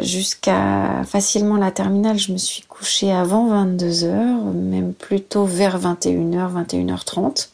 [0.01, 6.51] jusqu'à facilement la terminale, je me suis couchée avant 22 heures, même plutôt vers 21h,
[6.67, 7.51] 21h30,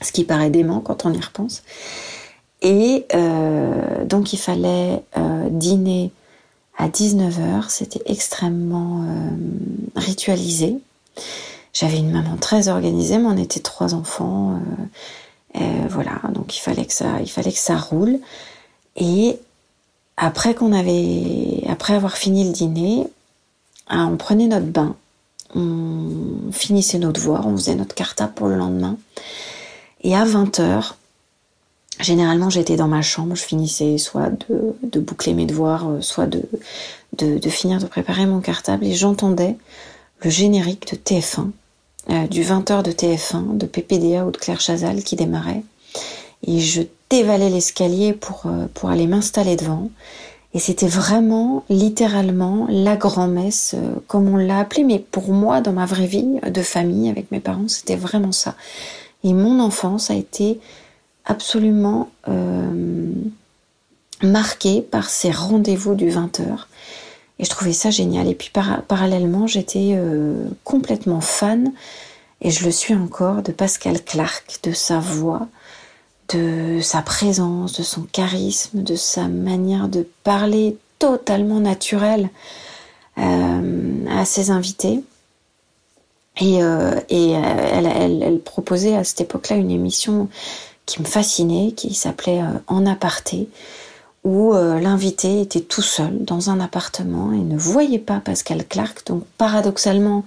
[0.00, 1.62] ce qui paraît dément quand on y repense.
[2.62, 6.10] Et euh, donc, il fallait euh, dîner
[6.76, 7.68] à 19h.
[7.68, 9.30] C'était extrêmement euh,
[9.96, 10.76] ritualisé.
[11.72, 14.60] J'avais une maman très organisée, mais on était trois enfants.
[15.56, 18.18] Euh, voilà, donc il fallait que ça, il fallait que ça roule.
[18.96, 19.38] Et
[20.16, 23.06] après qu'on avait, après avoir fini le dîner,
[23.88, 24.96] hein, on prenait notre bain,
[25.54, 28.96] on finissait nos devoirs, on faisait notre cartable pour le lendemain.
[30.02, 30.94] Et à 20h,
[32.00, 36.42] Généralement, j'étais dans ma chambre, je finissais soit de, boucler mes devoirs, euh, soit de,
[37.18, 39.56] de, finir de préparer mon cartable, et j'entendais
[40.20, 41.50] le générique de TF1,
[42.10, 45.62] euh, du 20h de TF1, de PPDA ou de Claire Chazal qui démarrait.
[46.46, 49.90] Et je dévalais l'escalier pour, euh, pour aller m'installer devant.
[50.54, 53.74] Et c'était vraiment, littéralement, la grand-messe,
[54.06, 57.40] comme on l'a appelé, mais pour moi, dans ma vraie vie de famille, avec mes
[57.40, 58.54] parents, c'était vraiment ça.
[59.24, 60.60] Et mon enfance a été
[61.24, 63.12] absolument euh,
[64.22, 66.66] marquée par ces rendez-vous du 20h.
[67.38, 68.28] Et je trouvais ça génial.
[68.28, 71.72] Et puis parallèlement, j'étais euh, complètement fan,
[72.40, 75.46] et je le suis encore, de Pascal Clark, de sa voix,
[76.34, 82.30] de sa présence, de son charisme, de sa manière de parler totalement naturelle
[83.18, 85.00] euh, à ses invités.
[86.40, 86.60] Et,
[87.10, 90.30] et elle, proposait à cette époque-là une émission
[90.86, 93.48] qui me fascinait, qui s'appelait En aparté,
[94.24, 99.06] où euh, l'invité était tout seul dans un appartement et ne voyait pas Pascal Clark.
[99.06, 100.24] Donc paradoxalement,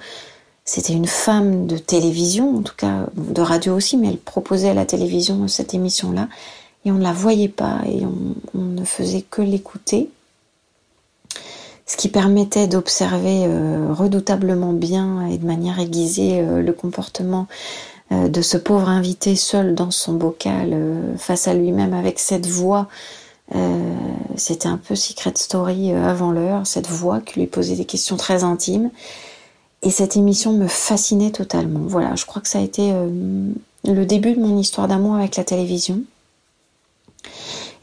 [0.65, 4.73] c'était une femme de télévision, en tout cas de radio aussi, mais elle proposait à
[4.73, 6.27] la télévision cette émission-là
[6.83, 10.09] et on ne la voyait pas et on, ne faisait que l'écouter.
[11.87, 17.47] Ce qui permettait d'observer euh, redoutablement bien et de manière aiguisée euh, le comportement
[18.11, 20.77] de ce pauvre invité seul dans son bocal
[21.17, 22.87] face à lui-même avec cette voix
[23.53, 23.95] euh,
[24.35, 28.17] c'était un peu Secret Story euh, avant l'heure, cette voix qui lui posait des questions
[28.17, 28.89] très intimes.
[29.83, 31.81] Et cette émission me fascinait totalement.
[31.81, 33.07] Voilà, je crois que ça a été euh,
[33.83, 36.01] le début de mon histoire d'amour avec la télévision.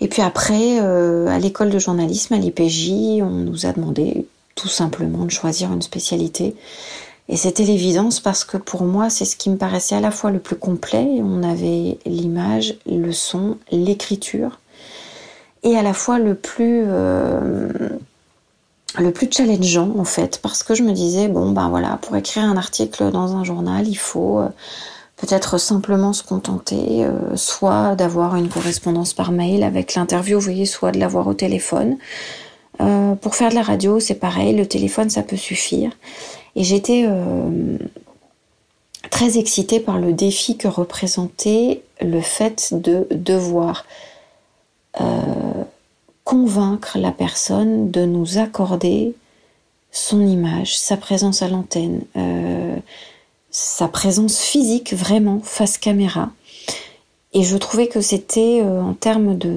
[0.00, 5.24] Et puis après, à l'école de journalisme, à l'IPJ, on nous a demandé tout simplement
[5.24, 6.56] de choisir une spécialité.
[7.28, 10.30] Et c'était l'évidence parce que pour moi, c'est ce qui me paraissait à la fois
[10.30, 11.06] le plus complet.
[11.22, 14.58] On avait l'image, le son, l'écriture.
[15.62, 17.68] Et à la fois le plus euh,
[18.98, 20.40] le plus challengeant en fait.
[20.42, 23.86] Parce que je me disais bon ben voilà pour écrire un article dans un journal
[23.86, 24.48] il faut euh,
[25.16, 30.66] peut-être simplement se contenter euh, soit d'avoir une correspondance par mail avec l'interview vous voyez
[30.66, 31.96] soit de l'avoir au téléphone.
[33.20, 35.92] Pour faire de la radio c'est pareil le téléphone ça peut suffire
[36.56, 37.06] et j'étais
[39.10, 43.84] très excitée par le défi que représentait le fait de devoir
[45.00, 45.64] euh,
[46.24, 49.14] convaincre la personne de nous accorder
[49.90, 52.76] son image, sa présence à l'antenne, euh,
[53.50, 56.30] sa présence physique vraiment face caméra.
[57.34, 59.52] Et je trouvais que c'était euh, en termes de,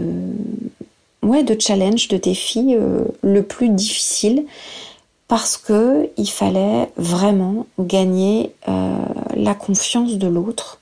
[1.22, 2.76] ouais, de challenge, de défi,
[3.22, 4.46] le plus difficile
[5.28, 10.80] parce que il fallait vraiment gagner la confiance de l'autre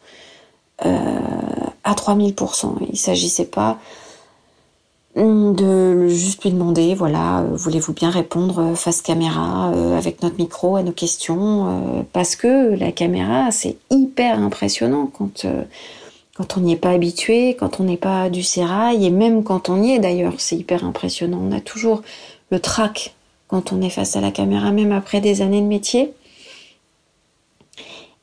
[0.79, 2.75] à 3000%.
[2.91, 3.77] Il s'agissait pas
[5.15, 10.37] de juste lui demander, voilà, euh, voulez-vous bien répondre euh, face caméra euh, avec notre
[10.37, 15.45] micro à nos questions Parce que la caméra, c'est hyper impressionnant quand,
[16.35, 19.69] quand on n'y est pas habitué, quand on n'est pas du sérail, et même quand
[19.69, 21.39] on y est d'ailleurs, c'est hyper impressionnant.
[21.41, 22.01] On a toujours
[22.49, 23.13] le trac
[23.53, 26.11] quand on est face à la caméra, même après des années de métier.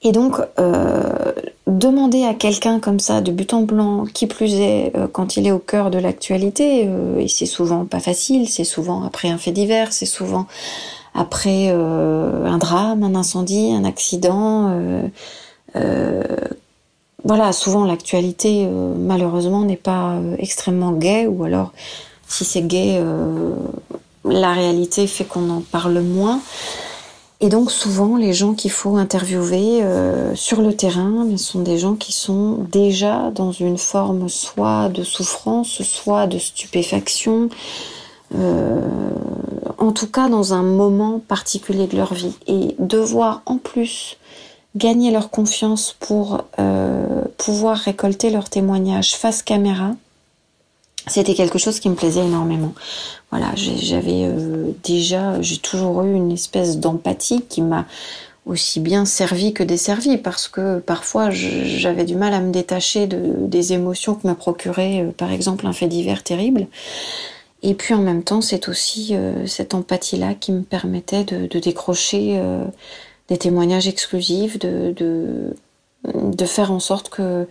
[0.02, 1.32] Et donc, euh,
[1.68, 5.46] demander à quelqu'un comme ça, de but en blanc, qui plus est, euh, quand il
[5.46, 9.38] est au cœur de l'actualité, euh, et c'est souvent pas facile, c'est souvent après un
[9.38, 10.46] fait divers, c'est souvent
[11.14, 14.72] après un drame, un incendie, un accident.
[17.24, 18.66] voilà, souvent l'actualité,
[18.96, 21.72] malheureusement, n'est pas extrêmement gaie, ou alors,
[22.26, 23.00] si c'est gay,
[24.24, 26.40] la réalité fait qu'on en parle moins.
[27.42, 31.78] Et donc souvent, les gens qu'il faut interviewer euh, sur le terrain ce sont des
[31.78, 37.48] gens qui sont déjà dans une forme soit de souffrance, soit de stupéfaction,
[38.34, 38.80] euh,
[39.78, 42.34] en tout cas dans un moment particulier de leur vie.
[42.46, 44.18] Et devoir en plus
[44.76, 49.92] gagner leur confiance pour euh, pouvoir récolter leurs témoignages face caméra,
[51.06, 52.74] c'était quelque chose qui me plaisait énormément.
[53.30, 57.86] Voilà, j'avais euh, déjà, j'ai toujours eu une espèce d'empathie qui m'a
[58.46, 63.34] aussi bien servi que desservi parce que parfois j'avais du mal à me détacher de,
[63.46, 66.66] des émotions que me procurait euh, par exemple un fait divers terrible.
[67.62, 72.40] Et puis en même temps, c'est aussi euh, cette empathie-là qui me permettait de, décrocher
[73.28, 75.54] des témoignages exclusifs, de
[76.46, 77.46] faire en sorte que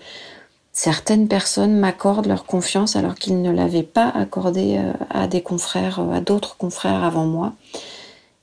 [0.74, 6.00] certaines personnes m'accordent leur confiance alors qu'ils ne l'avaient pas accordée euh, à des confrères,
[6.00, 7.54] euh, à d'autres confrères avant moi.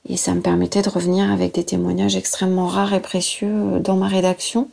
[0.09, 3.95] Et ça me permettait de revenir avec des témoignages extrêmement rares et précieux euh, dans
[3.95, 4.67] ma rédaction.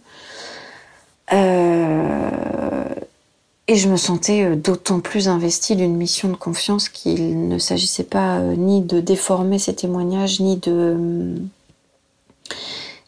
[3.67, 8.39] et je me sentais d'autant plus investie d'une mission de confiance qu'il ne s'agissait pas
[8.41, 11.35] ni de déformer ces témoignages, ni de,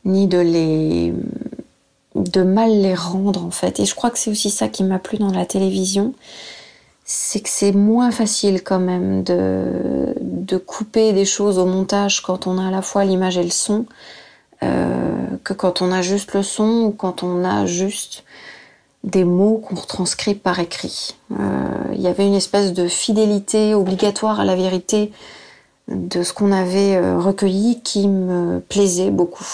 [0.07, 1.13] ni de les
[2.17, 3.81] de mal les rendre en fait.
[3.81, 6.15] Et je crois que c'est aussi ça qui m'a plu dans la télévision,
[7.05, 12.47] c'est que c'est moins facile quand même de, de couper des choses au montage quand
[12.47, 13.87] on a à la fois l'image et le son,
[14.63, 18.25] euh, que quand on a juste le son ou quand on a juste
[19.05, 21.15] des mots qu'on retranscrit par écrit.
[21.93, 25.13] Il y avait une espèce de fidélité obligatoire à la vérité
[25.87, 29.47] de ce qu'on avait recueilli qui me plaisait beaucoup.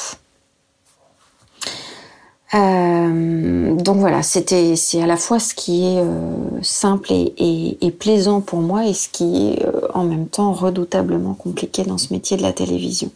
[2.55, 7.91] Euh, donc voilà, c'était c'est à la fois ce qui est euh, simple et, et,
[7.91, 12.13] plaisant pour moi et ce qui est euh, en même temps redoutablement compliqué dans ce
[12.13, 13.11] métier de la télévision.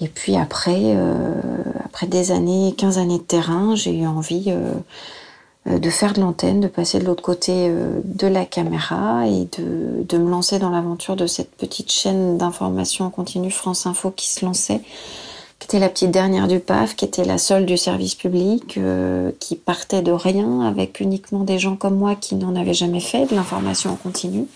[0.00, 0.94] Et puis après,
[1.82, 4.52] après des années, 15 années de terrain, j'ai eu envie
[5.64, 7.72] de faire de l'antenne, de passer de l'autre côté
[8.04, 13.06] de la caméra et de, de me lancer dans l'aventure de cette petite chaîne d'information
[13.06, 14.82] en continu France Info qui se lançait
[15.58, 19.32] qui était la petite dernière du PAF, qui était la seule du service public, euh,
[19.40, 23.26] qui partait de rien, avec uniquement des gens comme moi qui n'en avaient jamais fait,
[23.26, 24.46] de l'information en continu.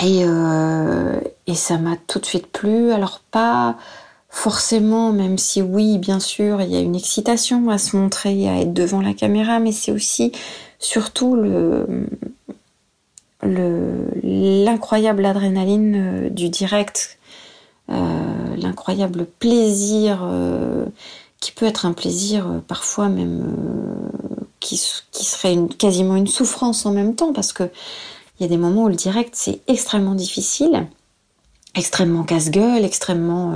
[0.00, 2.92] Et, euh, et ça m'a tout de suite plu.
[2.92, 3.76] Alors pas
[4.28, 8.60] forcément, même si oui, bien sûr, il y a une excitation à se montrer, à
[8.60, 10.30] être devant la caméra, mais c'est aussi
[10.78, 12.06] surtout le
[13.42, 17.17] l'incroyable adrénaline euh, du direct
[17.88, 20.86] l'incroyable plaisir euh,
[21.40, 23.54] qui peut être un plaisir euh, parfois même
[24.60, 24.80] qui,
[25.12, 27.70] qui, serait quasiment une souffrance en même temps parce que
[28.38, 30.86] il y a des moments où le direct c'est extrêmement difficile,
[31.74, 33.54] extrêmement casse-gueule, extrêmement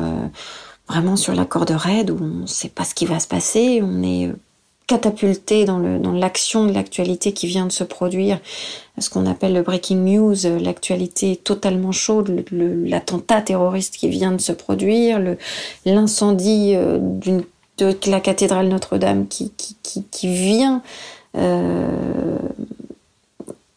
[0.89, 3.81] vraiment sur la corde raide où on ne sait pas ce qui va se passer,
[3.81, 4.33] on est
[4.93, 5.79] catapulté dans
[6.13, 8.41] l'action de l'actualité qui vient de se produire,
[8.99, 14.53] ce qu'on appelle le breaking news, l'actualité totalement chaude, l'attentat terroriste qui vient de se
[14.53, 15.19] produire,
[15.87, 16.99] l'incendie euh,
[17.79, 19.51] de la cathédrale Notre-Dame qui,
[20.25, 20.83] vient
[21.39, 21.89] euh,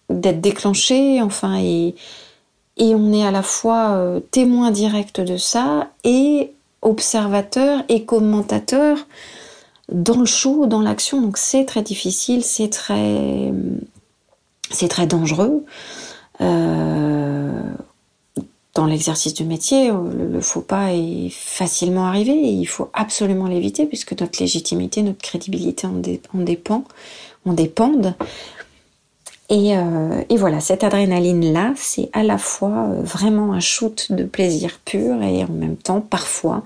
[0.09, 1.95] d'être déclenché, enfin, et,
[2.78, 6.51] on est à la fois euh, témoin direct de ça et
[6.82, 8.97] observateur et commentateur
[9.91, 11.21] dans le show, dans l'action.
[11.21, 13.51] Donc c'est très difficile, c'est très,
[14.71, 15.65] c'est très dangereux.
[16.41, 17.61] Euh,
[18.73, 23.86] dans l'exercice du métier, le, faux pas est facilement arrivé et il faut absolument l'éviter
[23.86, 25.93] puisque notre légitimité, notre crédibilité en,
[26.39, 26.83] dépend,
[27.45, 28.15] en dépendent.
[29.49, 34.23] Et, euh, et, voilà, cette adrénaline-là, c'est à la fois euh, vraiment un shoot de
[34.23, 36.63] plaisir pur et en même temps, parfois,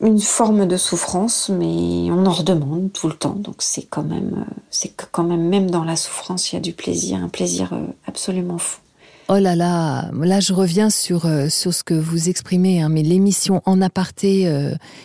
[0.00, 3.34] une forme de souffrance, mais on en redemande tout le temps.
[3.34, 6.60] Donc c'est quand même, euh, c'est quand même, même dans la souffrance, il y a
[6.60, 8.80] du plaisir, un plaisir euh, absolument fou.
[9.28, 13.02] Oh là là, là je reviens sur, euh, sur ce que vous exprimez, hein, mais
[13.02, 14.42] l'émission En aparté,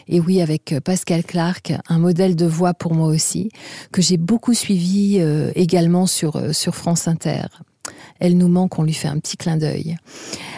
[0.07, 3.49] et oui avec Pascal Clark, un modèle de voix pour moi aussi,
[3.91, 5.20] que j'ai beaucoup suivi
[5.55, 7.45] également sur, sur France Inter.
[8.20, 9.97] Elle nous manque, on lui fait un petit clin d'œil.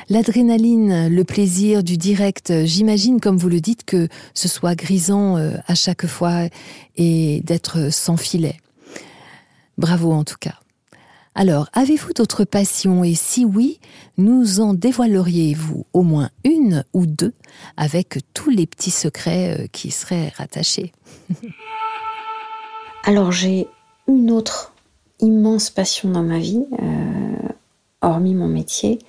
[0.09, 5.55] L'adrénaline, le plaisir du direct, j'imagine, comme vous le dites, que ce soit grisant euh,
[5.67, 6.47] à chaque fois
[6.97, 8.57] et d'être sans filet.
[9.77, 10.55] Bravo en tout cas.
[11.35, 13.03] Alors, avez-vous d'autres passions?
[13.03, 13.79] Et si oui,
[14.17, 17.33] nous en dévoileriez-vous au moins une ou deux
[17.75, 20.91] avec tous les petits secrets euh, qui seraient rattachés?
[23.03, 23.67] Alors j'ai
[24.07, 24.73] une autre
[25.19, 27.32] immense passion dans ma vie, euh,
[28.03, 28.99] hormis mon métier,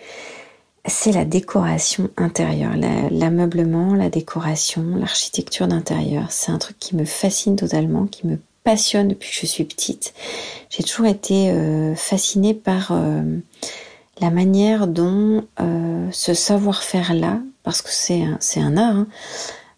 [0.87, 2.75] c'est la décoration intérieure,
[3.11, 6.31] l'ameublement, la, décoration, l'architecture d'intérieur.
[6.31, 10.15] C'est un truc qui me fascine totalement, qui me passionne depuis que je suis petite.
[10.71, 13.23] J'ai toujours été euh, fascinée par euh,
[14.21, 18.23] la manière dont euh, ce savoir-faire-là, parce que c'est
[18.61, 19.07] un, art,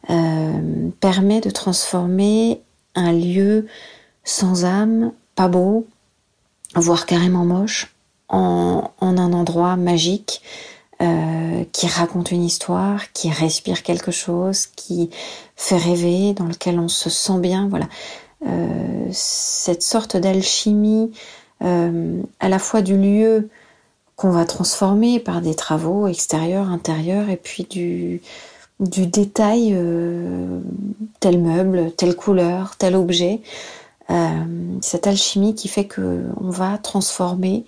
[0.08, 0.60] hein,
[1.00, 2.62] permet de transformer
[2.96, 3.66] un lieu
[4.24, 5.86] sans âme, pas beau,
[6.74, 7.95] voire carrément moche,
[8.28, 10.42] en, un endroit magique
[11.02, 15.10] euh, qui raconte une histoire, qui respire quelque chose, qui
[15.54, 17.68] fait rêver, dans lequel on se sent bien.
[17.68, 17.86] Voilà,
[18.46, 21.12] euh, cette sorte d'alchimie
[21.62, 23.48] euh, à la fois du lieu
[24.16, 28.22] qu'on va transformer par des travaux extérieurs, intérieurs, et puis du,
[28.80, 29.76] détail,
[31.20, 33.42] tel meuble, telle couleur, tel objet.
[34.80, 37.66] Cette alchimie qui fait que on va transformer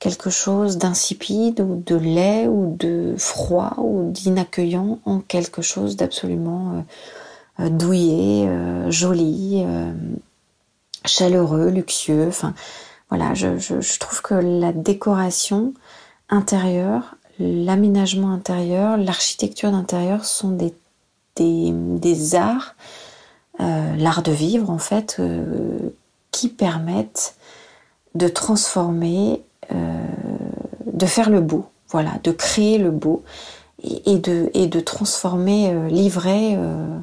[0.00, 6.72] quelque chose d'insipide ou de laid ou de froid ou d'inaccueillant en quelque chose d'absolument
[6.72, 9.62] euh, euh, douillet, euh, joli,
[11.04, 12.26] chaleureux, luxueux.
[12.28, 12.54] Enfin,
[13.10, 15.74] voilà, je, trouve que la décoration
[16.30, 20.72] intérieure, l'aménagement intérieur, l'architecture d'intérieur sont des,
[21.36, 22.74] des, arts,
[23.58, 25.20] l'art de vivre en fait,
[26.30, 27.34] qui permettent
[28.14, 33.22] de transformer euh, de faire le beau, voilà, de créer le beau
[33.82, 36.98] et, de, et transformer euh, l'ivraie euh,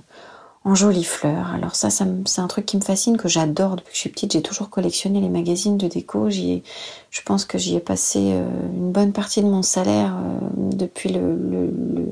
[0.68, 1.54] en jolies fleurs.
[1.54, 4.34] Alors ça, c'est un truc qui me fascine, que j'adore depuis que je suis petite.
[4.34, 6.30] J'ai toujours collectionné les magazines de déco.
[6.30, 10.40] Je pense que j'y ai passé euh, une bonne partie de mon salaire euh,
[10.76, 12.12] depuis le,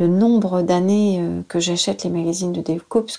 [0.00, 3.16] nombre d'années euh, que j'achète les magazines de déco, parce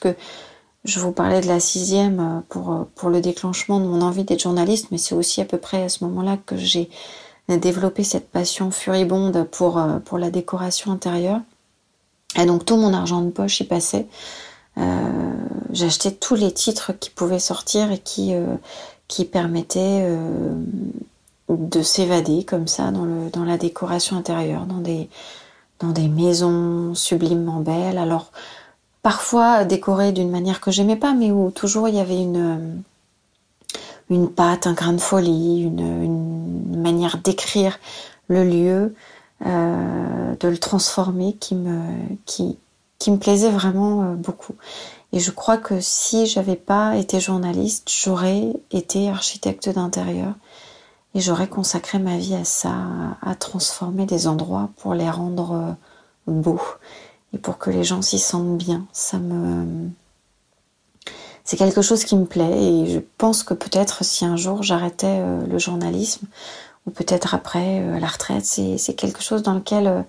[0.85, 4.87] je vous parlais de la sixième pour, pour le déclenchement de mon envie d'être journaliste,
[4.91, 6.89] mais c'est aussi à peu près à ce moment-là que j'ai
[7.49, 11.41] développé cette passion furibonde pour, pour la décoration intérieure.
[12.37, 14.07] Et donc tout mon argent de poche y passait.
[14.77, 15.35] Euh,
[15.71, 18.55] J'achetais tous les titres qui pouvaient sortir et qui, euh,
[19.31, 20.53] permettaient euh,
[21.49, 25.09] de s'évader comme ça dans, la décoration intérieure, dans des,
[26.07, 27.97] maisons sublimement belles.
[29.05, 32.81] Parfois décorées d'une manière que j'aimais pas, mais où toujours il y avait une
[34.09, 37.77] une patte, un grain de folie, une, manière d'écrire
[38.29, 38.95] le lieu,
[39.45, 41.83] euh, de le transformer qui me,
[42.25, 42.57] qui,
[43.07, 44.55] me plaisait vraiment euh, beaucoup.
[45.13, 50.33] Et je crois que si j'avais pas été journaliste, j'aurais été architecte d'intérieur
[51.13, 52.73] et j'aurais consacré ma vie à ça,
[53.21, 56.61] à transformer des endroits pour les rendre euh, beaux
[57.35, 58.85] et pour que les gens s'y sentent bien.
[58.93, 59.89] Ça me
[61.43, 65.19] c'est quelque chose qui me plaît et je pense que peut-être si un jour j'arrêtais
[65.19, 66.25] euh, le journalisme
[66.87, 70.05] ou peut-être après à la retraite, c'est quelque chose dans lequel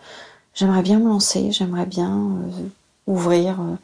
[0.54, 2.30] j'aimerais bien me lancer, j'aimerais bien
[3.06, 3.74] ouvrir euh,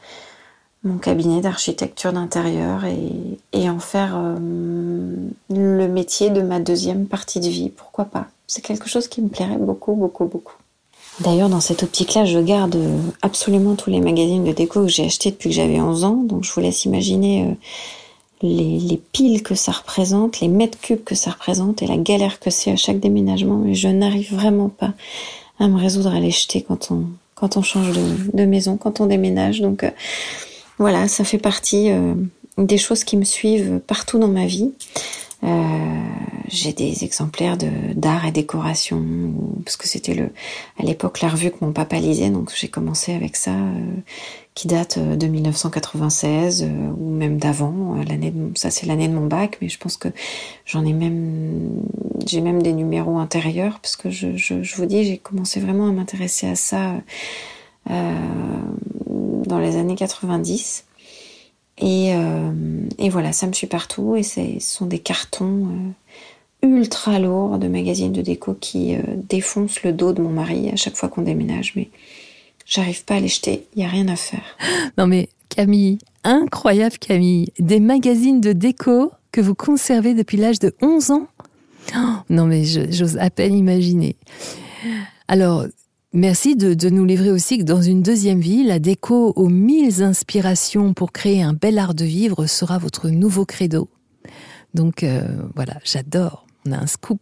[0.84, 5.14] mon cabinet d'architecture d'intérieur et, en faire euh,
[5.50, 7.70] le métier de ma deuxième partie de vie.
[7.70, 8.26] Pourquoi pas?
[8.46, 10.56] C'est quelque chose qui me plairait beaucoup, beaucoup, beaucoup.
[11.20, 12.78] D'ailleurs, dans cette optique-là, je garde
[13.20, 16.22] absolument tous les magazines de déco que j'ai achetés depuis que j'avais 11 ans.
[16.24, 17.54] Donc, je vous laisse imaginer euh,
[18.42, 22.40] les, les, piles que ça représente, les mètres cubes que ça représente et la galère
[22.40, 23.56] que c'est à chaque déménagement.
[23.56, 24.94] Mais je n'arrive vraiment pas
[25.62, 27.92] à me résoudre à les jeter quand on, change
[28.32, 29.60] de, maison, quand on déménage.
[29.60, 29.90] Donc euh,
[30.78, 32.14] voilà, ça fait partie euh,
[32.58, 34.72] des choses qui me suivent partout dans ma vie.
[35.44, 35.48] Euh,
[36.48, 37.56] j'ai des exemplaires
[37.94, 39.04] d'art et décoration
[39.64, 40.30] parce que c'était le
[40.78, 43.54] à l'époque la revue que mon papa lisait donc j'ai commencé avec ça
[44.54, 46.68] qui date de 1996
[46.98, 50.08] ou même d'avant l'année ça c'est l'année de mon bac mais je pense que
[50.66, 51.82] j'en ai même
[52.26, 55.92] j'ai même des numéros intérieurs parce que je, je, vous dis j'ai commencé vraiment à
[55.92, 56.94] m'intéresser à ça
[57.90, 58.12] euh,
[59.08, 60.84] dans les années 90.
[61.78, 62.52] Et, euh,
[62.98, 64.14] et, voilà, ça me suit partout.
[64.16, 65.90] Et ce sont des cartons euh,
[66.62, 68.96] ultra lourds de magazines de déco qui
[69.28, 71.72] défoncent le dos de mon mari à chaque fois qu'on déménage.
[71.74, 71.88] Mais
[72.66, 73.66] j'arrive pas à les jeter.
[73.74, 74.56] Il y a rien à faire.
[74.98, 80.74] Non mais Camille, incroyable Camille, des magazines de déco que vous conservez depuis l'âge de
[80.80, 81.26] 11 ans?
[81.96, 84.16] Oh, non mais j'ose à peine imaginer.
[85.28, 85.66] Alors,
[86.14, 90.92] Merci de, nous livrer aussi que dans une deuxième vie, la déco aux mille inspirations
[90.92, 93.88] pour créer un bel art de vivre sera votre nouveau credo.
[94.74, 97.20] Donc euh, voilà, j'adore, on a un scoop.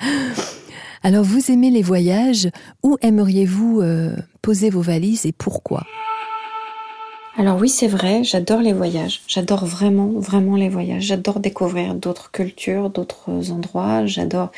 [1.02, 2.48] Alors vous aimez les voyages,
[2.82, 5.84] où aimeriez-vous euh, poser vos valises et pourquoi?
[7.36, 9.20] Alors oui, c'est vrai, j'adore les voyages.
[9.28, 11.04] J'adore vraiment, vraiment les voyages.
[11.04, 14.06] J'adore découvrir d'autres cultures, d'autres endroits.
[14.06, 14.50] J'adore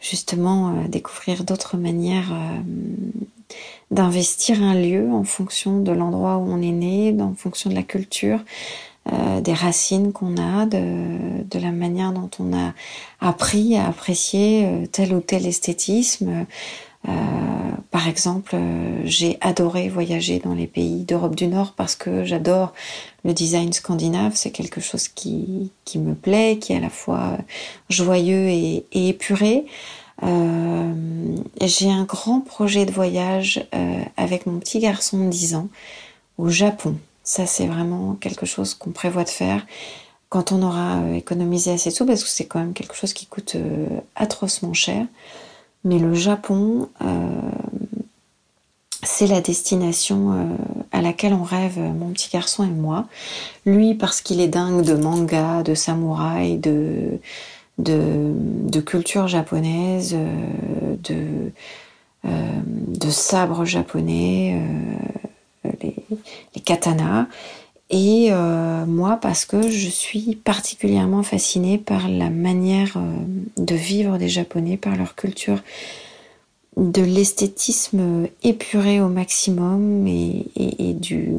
[0.00, 2.60] justement euh, découvrir d'autres manières euh,
[3.90, 7.82] d'investir un lieu en fonction de l'endroit où on est né, en fonction de la
[7.82, 8.40] culture,
[9.10, 12.72] euh, des racines qu'on a, de, la manière dont on a
[13.20, 16.46] appris à apprécier tel ou tel esthétisme.
[17.90, 18.56] par exemple,
[19.04, 22.72] j'ai adoré voyager dans les pays d'Europe du Nord parce que j'adore
[23.24, 24.32] le design scandinave.
[24.34, 27.38] C'est quelque chose qui, qui me plaît, qui est à la fois
[27.88, 29.66] joyeux et, et épuré.
[30.22, 30.92] Euh,
[31.60, 35.68] j'ai un grand projet de voyage euh, avec mon petit garçon de 10 ans
[36.38, 36.96] au Japon.
[37.24, 39.66] Ça, c'est vraiment quelque chose qu'on prévoit de faire
[40.28, 43.12] quand on aura euh, économisé assez de sous, parce que c'est quand même quelque chose
[43.12, 43.56] qui coûte
[44.16, 45.06] atrocement cher.
[45.84, 46.88] Mais le Japon,
[49.02, 50.56] c'est la destination
[50.92, 53.08] à laquelle on rêve, mon petit garçon et moi.
[53.66, 57.18] Lui, parce qu'il est dingue de manga, de samouraï, de
[58.84, 61.50] culture japonaise, euh, de,
[62.26, 65.21] euh, de sabres japonais, euh,
[65.64, 65.94] les,
[66.64, 67.26] katanas.
[67.90, 68.30] Et
[68.86, 72.96] moi, parce que je suis particulièrement fascinée par la manière
[73.58, 75.58] de vivre des Japonais, par leur culture,
[76.78, 81.32] de l'esthétisme épuré au maximum et, du,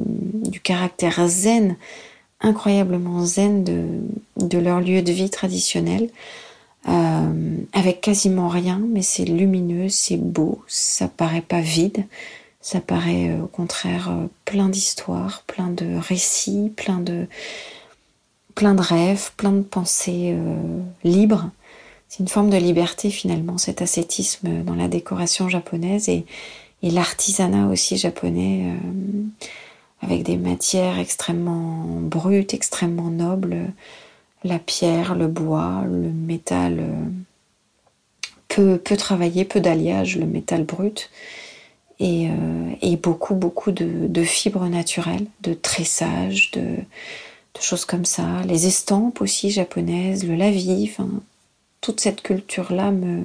[0.64, 1.76] caractère zen
[2.44, 3.86] incroyablement zen de,
[4.38, 6.10] de leur lieu de vie traditionnel,
[6.90, 12.06] euh, avec quasiment rien, mais c'est lumineux, c'est beau, ça paraît pas vide,
[12.64, 17.28] Ça paraît euh, au contraire euh, plein d'histoires, plein de récits, plein de,
[18.56, 21.52] rêves, plein de pensées euh, libres.
[22.08, 26.26] C'est une forme de liberté finalement, cet ascétisme dans la décoration japonaise et,
[26.84, 28.72] et l'artisanat aussi japonais
[30.02, 33.58] avec des matières extrêmement brutes, extrêmement nobles,
[34.44, 36.84] la pierre, le bois, le métal
[38.48, 41.10] peu, peu travaillé, peu d'alliage, le métal brut
[42.04, 46.78] et, euh, beaucoup, beaucoup de, fibres naturelles, de tressage, de,
[47.60, 48.42] choses comme ça.
[48.46, 50.92] Les estampes aussi japonaises, le lavis,
[51.80, 53.24] toute cette culture-là me,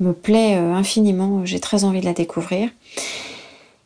[0.00, 1.44] me plaît euh, infiniment.
[1.44, 2.70] J'ai très envie de la découvrir.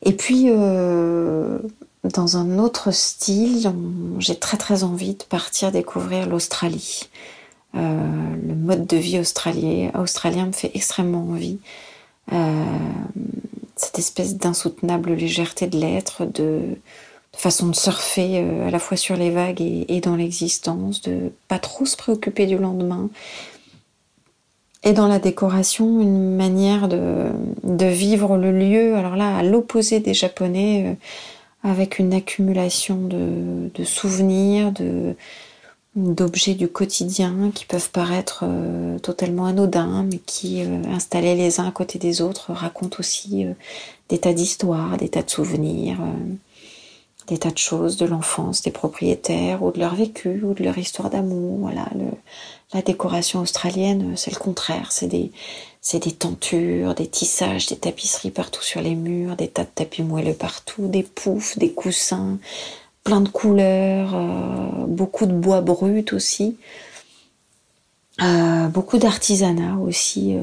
[0.02, 1.58] Et puis, euh,
[2.04, 3.72] dans un autre style,
[4.20, 7.08] j'ai très très envie de partir découvrir l'Australie.
[7.74, 11.58] le mode de vie australien, australien me fait extrêmement envie
[13.76, 16.60] cette espèce d'insoutenable légèreté de l'être, de,
[17.36, 21.58] façon de surfer euh, à la fois sur les vagues et, dans l'existence, de pas
[21.58, 23.10] trop se préoccuper du lendemain.
[24.82, 27.30] Et dans la décoration, une manière de,
[27.86, 33.84] vivre le lieu, alors là, à l'opposé des Japonais, euh, avec une accumulation de, de
[33.84, 35.14] souvenirs, de,
[35.96, 41.66] d'objets du quotidien qui peuvent paraître euh, totalement anodins, mais qui, euh, installés les uns
[41.66, 43.54] à côté des autres, racontent aussi euh,
[44.10, 45.98] des tas d'histoires, des tas de souvenirs,
[47.26, 50.78] des tas de choses de l'enfance des propriétaires, ou de leur vécu, ou de leur
[50.78, 51.58] histoire d'amour.
[51.60, 51.88] Voilà,
[52.72, 55.32] la décoration australienne, c'est le contraire, c'est des,
[55.80, 60.02] c'est des tentures, des tissages, des tapisseries partout sur les murs, des tas de tapis
[60.02, 62.38] moelleux partout, des poufs, des coussins,
[63.06, 66.56] plein de couleurs, euh, beaucoup de bois brut aussi,
[68.20, 70.42] euh, beaucoup d'artisanat aussi, euh,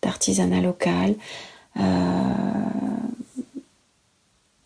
[0.00, 1.16] d'artisanat local.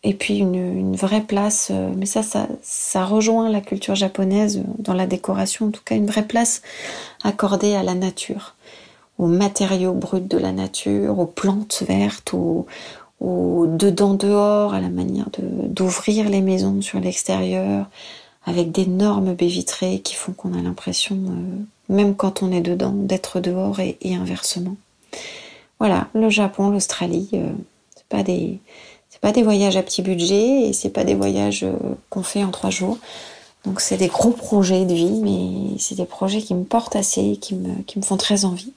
[0.03, 5.07] et puis une, vraie place, mais ça, ça, ça rejoint la culture japonaise dans la
[5.07, 6.61] décoration, en tout cas une vraie place
[7.23, 8.55] accordée à la nature,
[9.17, 12.67] aux matériaux bruts de la nature, aux plantes vertes, aux,
[13.21, 17.85] ou dedans dehors à la manière d'ouvrir les maisons sur l'extérieur
[18.45, 22.91] avec d'énormes baies vitrées qui font qu'on a l'impression, euh, même quand on est dedans,
[22.91, 24.75] d'être dehors et, inversement.
[25.79, 27.51] Voilà, le Japon, l'Australie, euh,
[27.95, 28.59] c'est pas des
[29.09, 31.73] c'est pas des voyages à petit budget et c'est pas des voyages euh,
[32.09, 32.97] qu'on fait en trois jours.
[33.65, 37.37] Donc c'est des gros projets de vie, mais c'est des projets qui me portent assez,
[37.39, 38.73] qui me, qui me font très envie.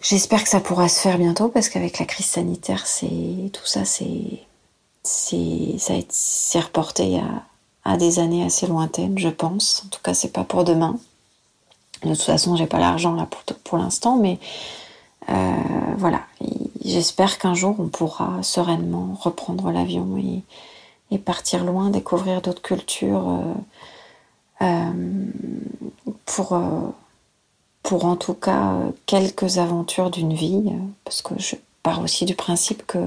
[0.00, 3.84] J'espère que ça pourra se faire bientôt parce qu'avec la crise sanitaire, c'est tout ça,
[3.84, 4.42] c'est
[5.04, 7.42] ça s'est reporté à,
[7.84, 9.82] à des années assez lointaines, je pense.
[9.86, 10.98] En tout cas, c'est pas pour demain.
[12.04, 14.38] De toute façon, j'ai pas l'argent là pour, pour l'instant, mais
[15.28, 15.52] euh,
[15.98, 16.22] voilà.
[16.84, 20.42] J'espère qu'un jour on pourra sereinement reprendre l'avion et,
[21.12, 23.28] et, partir loin, découvrir d'autres cultures
[24.62, 26.58] euh, euh, pour
[27.82, 28.74] pour en tout cas
[29.06, 30.72] quelques aventures d'une vie,
[31.04, 32.98] parce que je pars aussi du principe que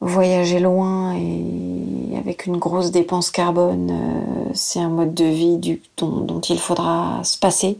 [0.00, 6.40] voyager loin et avec une grosse dépense carbone, euh, c'est un mode de vie dont,
[6.40, 7.78] il faudra se passer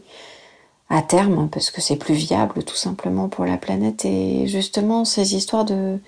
[0.89, 4.05] à terme, parce que c'est plus viable tout simplement pour la planète.
[4.05, 5.99] Et justement, ces histoires de,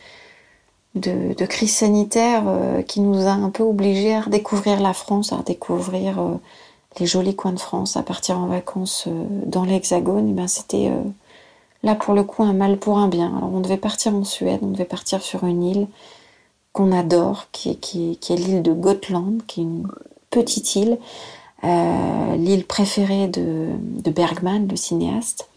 [1.48, 6.20] crise sanitaire euh, qui nous a un peu obligés à redécouvrir la France, à redécouvrir
[6.20, 6.36] euh,
[7.00, 10.90] les jolis coins de France, à partir en vacances euh, dans l'Hexagone, eh ben c'était
[10.90, 11.02] euh,
[11.84, 13.36] là pour le coup un mal pour un bien.
[13.38, 15.88] Alors on devait partir en Suède, on devait partir sur une île
[16.72, 19.88] qu'on adore, qui est, l'île de Gotland, qui est une
[20.32, 20.98] petite île,
[21.64, 25.48] euh, l'île préférée de, de, Bergman, le cinéaste.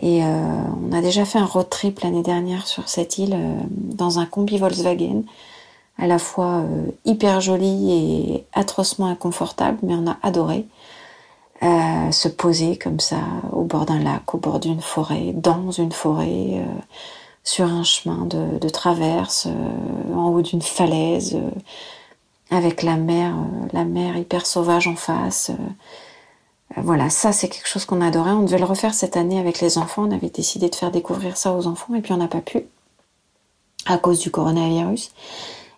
[0.00, 3.36] Et on a déjà fait un road trip l'année dernière sur cette île
[3.70, 5.22] dans un combi Volkswagen
[5.98, 10.66] à la fois euh, hyper jolie et atrocement inconfortable, mais on a adoré
[11.62, 13.20] euh, se poser comme ça
[13.52, 16.64] au bord d'un lac, au bord d'une forêt, dans une forêt, euh,
[17.44, 19.48] sur un chemin de, traverse,
[20.14, 21.36] en haut d'une falaise,
[22.50, 23.34] avec la mer,
[23.72, 25.50] la mer hyper sauvage en face.
[26.76, 28.30] voilà, ça c'est quelque chose qu'on adorait.
[28.30, 30.04] On devait le refaire cette année avec les enfants.
[30.06, 32.64] On avait décidé de faire découvrir ça aux enfants et puis on n'a pas pu
[33.86, 35.10] à cause du coronavirus.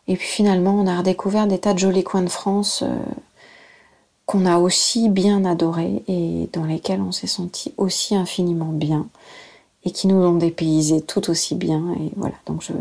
[0.07, 2.99] Et puis finalement, on a redécouvert des tas de jolis coins de France euh,
[4.27, 9.07] qu'on a aussi bien adorés et dans lesquels on s'est senti aussi infiniment bien
[9.85, 11.95] et qui nous ont dépaysé tout aussi bien.
[12.01, 12.73] Et voilà, donc je,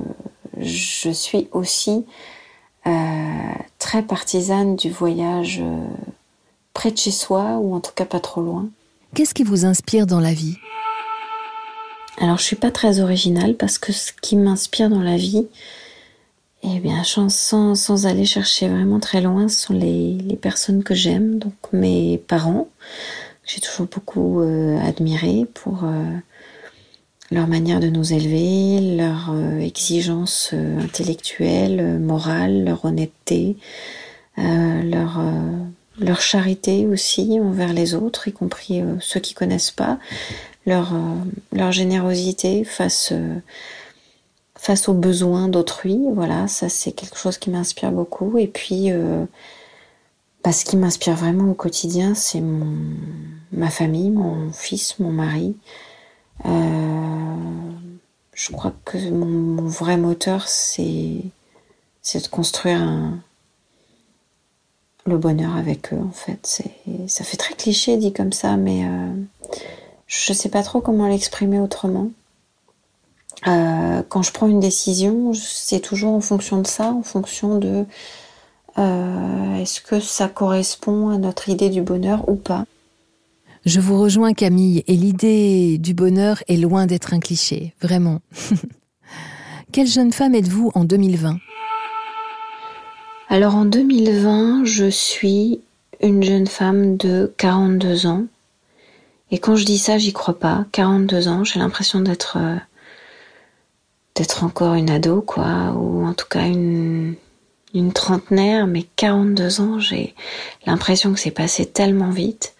[0.61, 2.05] je suis aussi
[2.87, 2.91] euh,
[3.79, 5.85] très partisane du voyage euh,
[6.73, 8.67] près de chez soi ou en tout cas pas trop loin.
[9.15, 10.57] Qu'est-ce qui vous inspire dans la vie?
[12.19, 15.47] Alors je suis pas très originale parce que ce qui m'inspire dans la vie,
[16.63, 17.29] eh bien sans,
[17.75, 22.69] sans aller chercher vraiment très loin, ce sont les, personnes que j'aime, donc mes parents.
[23.45, 26.17] J'ai toujours beaucoup euh, admiré pour euh,
[27.31, 33.57] leur manière de nous élever, leur euh, exigence euh, intellectuelle, morale, leur honnêteté,
[34.37, 35.19] leur,
[36.21, 39.99] charité aussi envers les autres, y compris ceux qui connaissent pas,
[40.65, 43.13] leur générosité face,
[44.63, 45.99] face aux besoins d'autrui.
[46.13, 48.37] Voilà, ça c'est quelque chose qui m'inspire beaucoup.
[48.37, 48.91] Et puis,
[50.43, 52.41] bah, ce qui m'inspire vraiment au quotidien, c'est
[53.51, 55.55] ma famille, mon fils, mon mari.
[56.45, 57.69] Euh,
[58.33, 61.21] je crois que mon, vrai moteur, c'est
[62.01, 63.13] c'est de construire
[65.05, 66.39] le bonheur avec eux, en fait.
[66.43, 66.71] C'est,
[67.07, 69.13] ça fait très cliché dit comme ça, mais euh,
[70.07, 72.09] je sais pas trop comment l'exprimer autrement.
[73.47, 77.85] Euh, quand je prends une décision, c'est toujours en fonction de ça, en fonction de
[78.77, 82.65] euh, est-ce que ça correspond à notre idée du bonheur ou pas.
[83.65, 88.19] Je vous rejoins Camille, et l'idée du bonheur est loin d'être un cliché, vraiment.
[89.71, 91.37] Quelle jeune femme êtes-vous en 2020
[93.29, 95.61] Alors en 2020, je suis
[96.01, 98.25] une jeune femme de 42 ans.
[99.31, 100.65] Et quand je dis ça, j'y crois pas.
[100.73, 102.55] 42 ans, j'ai l'impression d'être euh,
[104.15, 107.15] d'être encore une ado, quoi, ou en tout cas une,
[107.73, 110.13] une trentenaire, mais 42 ans, j'ai
[110.65, 112.53] l'impression que c'est passé tellement vite.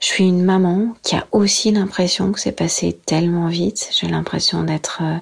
[0.00, 3.88] Je suis une maman qui a aussi l'impression que c'est passé tellement vite.
[3.98, 5.16] J'ai l'impression d'être euh,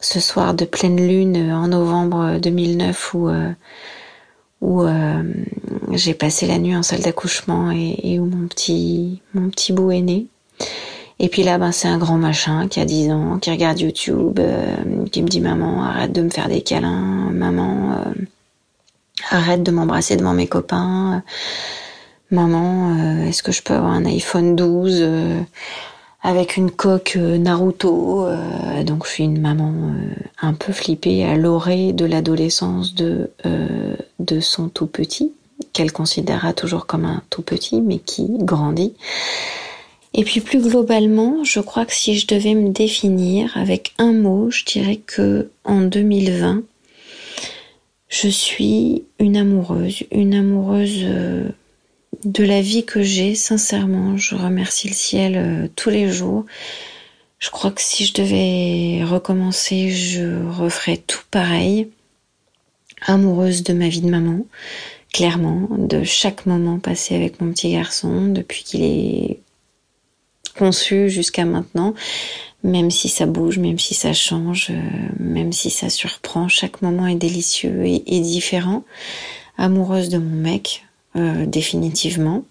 [0.00, 3.52] ce soir de pleine lune en novembre 2009 où, euh,
[4.62, 5.22] où euh,
[5.90, 9.90] j'ai passé la nuit en salle d'accouchement et, et, où mon petit, mon petit bout
[9.90, 10.26] est né.
[11.18, 14.38] Et puis là, ben, c'est un grand machin qui a 10 ans, qui regarde YouTube,
[14.38, 14.76] euh,
[15.10, 18.24] qui me dit maman, arrête de me faire des câlins, maman, euh,
[19.30, 21.22] arrête de m'embrasser devant mes copains.
[22.30, 25.40] Maman, euh, est-ce que je peux avoir un iPhone 12 euh,
[26.22, 28.26] avec une coque Naruto
[28.86, 29.72] Donc je suis une maman
[30.40, 33.28] un peu flippée à l'orée de l'adolescence de,
[34.20, 35.32] de son tout petit,
[35.72, 38.94] qu'elle considérera toujours comme un tout petit, mais qui grandit.
[40.14, 44.50] Et puis plus globalement, je crois que si je devais me définir avec un mot,
[44.50, 46.62] je dirais que en 2020,
[48.08, 51.48] je suis une amoureuse, une amoureuse euh,
[52.24, 54.18] de la vie que j'ai, sincèrement.
[54.18, 56.44] Je remercie le ciel euh, tous les jours.
[57.38, 61.88] Je crois que si je devais recommencer, je referais tout pareil.
[63.06, 64.44] Amoureuse de ma vie de maman,
[65.12, 69.40] clairement, de chaque moment passé avec mon petit garçon depuis qu'il est
[70.52, 71.94] conçu jusqu'à maintenant,
[72.64, 74.80] même si ça bouge, même si ça change, euh,
[75.18, 78.84] même si ça surprend, chaque moment est délicieux et, différent.
[79.58, 80.84] Amoureuse de mon mec,
[81.16, 82.44] euh, définitivement.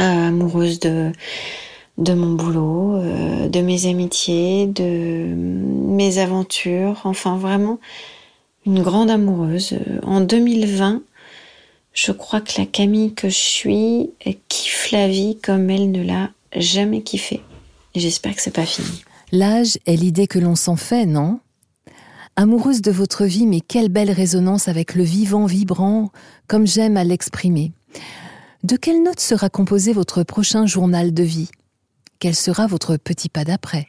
[0.00, 1.12] Euh, amoureuse de,
[1.98, 3.00] mon boulot,
[3.48, 7.78] de mes amitiés, de mes aventures, enfin vraiment
[8.66, 9.78] une grande amoureuse.
[10.02, 11.02] En 2020,
[11.94, 14.10] je crois que la Camille que je suis
[14.48, 17.42] kiffe la vie comme elle ne l'a jamais kiffé.
[17.94, 19.04] J'espère que c'est pas fini.
[19.32, 21.40] L'âge est l'idée que l'on s'en fait, non?
[22.36, 26.10] Amoureuse de votre vie, mais quelle belle résonance avec le vivant vibrant,
[26.46, 27.72] comme j'aime à l'exprimer.
[28.62, 31.50] De quelle note sera composé votre prochain journal de vie?
[32.18, 33.86] Quel sera votre petit pas d'après?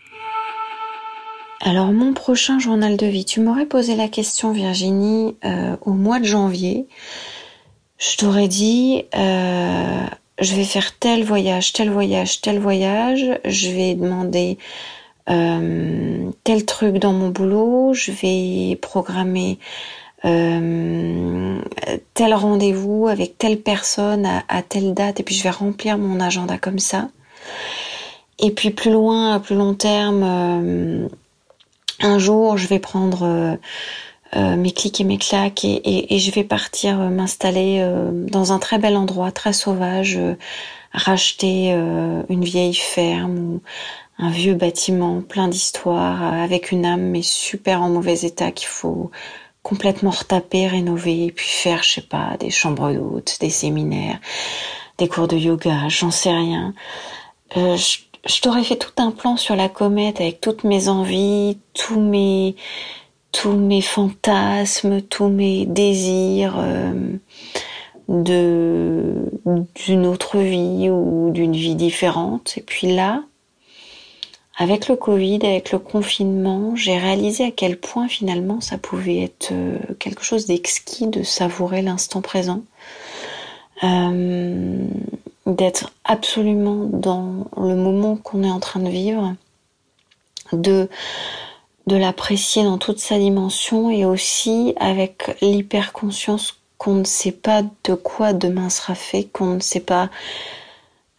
[1.61, 6.19] Alors mon prochain journal de vie, tu m'aurais posé la question Virginie euh, au mois
[6.19, 6.87] de janvier.
[7.97, 10.05] Je t'aurais dit, euh,
[10.39, 14.57] je vais faire tel voyage, tel voyage, tel voyage, je vais demander
[15.29, 19.57] euh, tel truc dans mon boulot, je vais programmer
[20.25, 21.59] euh,
[22.13, 26.57] tel rendez-vous avec telle personne à, telle date et puis je vais remplir mon agenda
[26.57, 27.09] comme ça.
[28.39, 31.07] Et puis plus loin, à plus long terme, euh,
[32.01, 33.57] un jour je vais prendre
[34.35, 38.11] euh, euh mes clics et mes claques et, et, je vais partir euh, m'installer euh,
[38.11, 40.19] dans un très bel endroit, très sauvage,
[40.93, 41.69] racheter
[42.29, 43.61] une vieille ferme ou
[44.17, 49.11] un vieux bâtiment plein d'histoires avec une âme mais super en mauvais état qu'il faut
[49.67, 54.19] complètement retaper, rénover puis faire, je sais pas, des chambres d'hôtes, des séminaires,
[54.97, 56.73] des cours de yoga, j'en sais rien.
[57.57, 57.75] Euh,
[58.25, 62.55] je t'aurais fait tout un plan sur la comète avec toutes mes envies, tous mes
[63.31, 67.17] tous mes fantasmes, tous mes désirs euh,
[68.07, 72.57] d'une autre vie ou d'une vie différente.
[72.57, 73.23] Et puis là,
[74.57, 79.49] avec le Covid, avec le confinement, j'ai réalisé à quel point finalement ça pouvait être
[79.51, 82.63] euh, quelque chose d'exquis de savourer l'instant présent,
[83.83, 84.87] euh,
[85.45, 89.35] d'être absolument dans le moment qu'on est en train de vivre,
[90.53, 90.89] de
[91.87, 97.93] de l'apprécier dans toute sa dimension et aussi avec l'hyper-conscience qu'on ne sait pas de
[97.95, 100.09] quoi demain sera fait, qu'on ne sait pas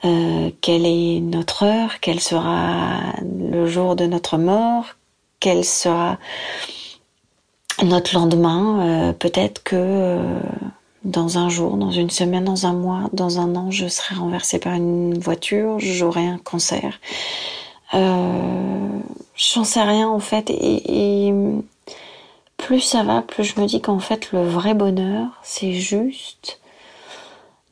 [0.05, 4.85] euh, quelle est notre heure, quel sera le jour de notre mort,
[5.41, 6.19] quel sera
[7.83, 9.09] notre lendemain.
[9.09, 10.41] Euh, peut-être que euh,
[11.05, 14.59] dans un jour, dans une semaine, dans un mois, dans un an, je serai renversée
[14.59, 17.01] par une voiture, j'aurai un cancer.
[17.93, 20.51] J'en sais rien en fait.
[20.51, 21.33] Et,
[22.57, 26.61] plus ça va, plus je me dis qu'en fait le vrai bonheur, c'est juste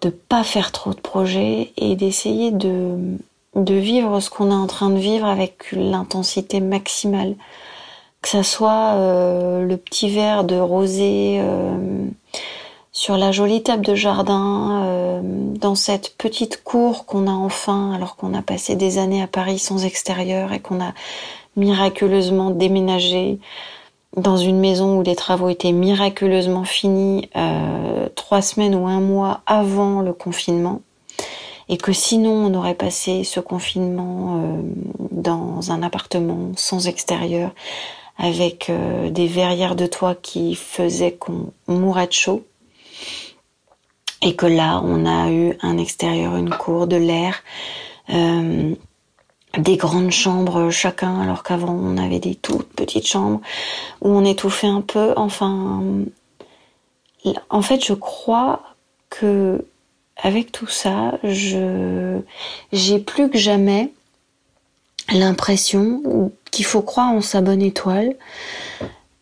[0.00, 3.18] de pas faire trop de projets et d'essayer de,
[3.56, 7.34] de vivre ce qu'on est en train de vivre avec l'intensité maximale.
[8.22, 12.06] Que ça soit euh, le petit verre de rosé euh,
[12.96, 18.16] sur la jolie table de jardin, euh, dans cette petite cour qu'on a enfin, alors
[18.16, 20.94] qu'on a passé des années à Paris sans extérieur et qu'on a
[21.56, 23.38] miraculeusement déménagé
[24.16, 29.42] dans une maison où les travaux étaient miraculeusement finis euh, trois semaines ou un mois
[29.44, 30.80] avant le confinement.
[31.68, 34.62] Et que sinon on aurait passé ce confinement euh,
[35.10, 37.50] dans un appartement sans extérieur
[38.16, 38.72] avec
[39.10, 42.42] des verrières de toit qui faisaient qu'on mourait de chaud
[44.22, 47.42] et que là on a eu un extérieur, une cour, de l'air,
[48.08, 53.40] des grandes chambres chacun, alors qu'avant on avait des toutes petites chambres
[54.02, 55.12] où on étouffait un peu.
[55.16, 55.82] Enfin,
[57.50, 58.62] en fait, je crois
[59.10, 59.64] que
[60.16, 63.92] avec tout ça, j'ai plus que jamais
[65.12, 68.14] l'impression qu'il faut croire en sa bonne étoile.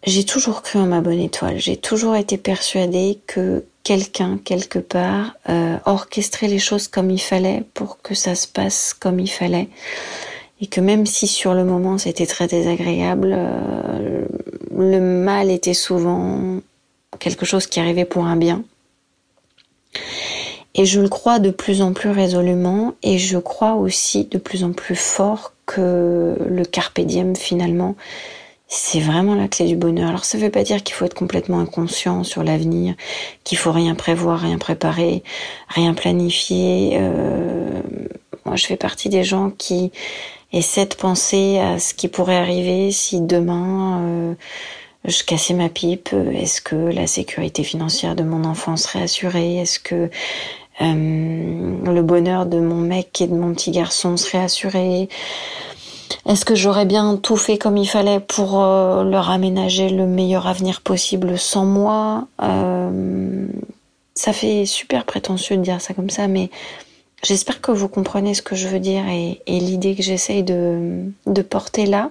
[0.07, 1.59] J'ai toujours cru en ma bonne étoile.
[1.59, 7.63] J'ai toujours été persuadée que quelqu'un quelque part euh, orchestrer les choses comme il fallait
[7.75, 9.69] pour que ça se passe comme il fallait
[10.61, 14.25] et que même si sur le moment c'était très désagréable, euh,
[14.77, 16.61] le mal était souvent
[17.19, 18.65] quelque chose qui arrivait pour un bien.
[20.75, 24.65] Et je le crois de plus en plus résolument et je crois aussi de plus
[24.65, 27.95] en plus fort que le carpe diem finalement
[28.77, 30.09] c'est vraiment la clé du bonheur.
[30.09, 32.97] Alors ça ne veut pas dire qu'il faut être complètement inconscient sur l'avenir,
[33.45, 35.23] qu'il faut rien prévoir, rien préparer,
[35.69, 36.95] rien planifier.
[36.95, 37.81] Euh,
[38.45, 39.93] moi, je fais partie des gens qui
[40.53, 44.35] essaient de penser à ce qui pourrait arriver si demain euh,
[45.05, 46.11] je cassais ma pipe.
[46.35, 49.59] Est-ce que la sécurité financière de mon enfant serait assurée?
[49.59, 50.11] Est-ce que
[50.81, 55.09] euh, le bonheur de mon mec et de mon petit garçon serait assuré?
[56.27, 60.47] Est-ce que j'aurais bien tout fait comme il fallait pour euh, leur aménager le meilleur
[60.47, 62.27] avenir possible sans moi?
[62.43, 63.47] Euh,
[64.15, 66.51] Ça fait super prétentieux de dire ça comme ça, mais
[67.25, 71.43] j'espère que vous comprenez ce que je veux dire et, l'idée que j'essaye de, de
[71.43, 72.11] porter là.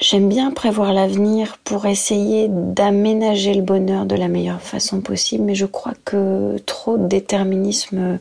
[0.00, 5.54] J'aime bien prévoir l'avenir pour essayer d'aménager le bonheur de la meilleure façon possible, mais
[5.54, 8.18] je crois que trop de déterminisme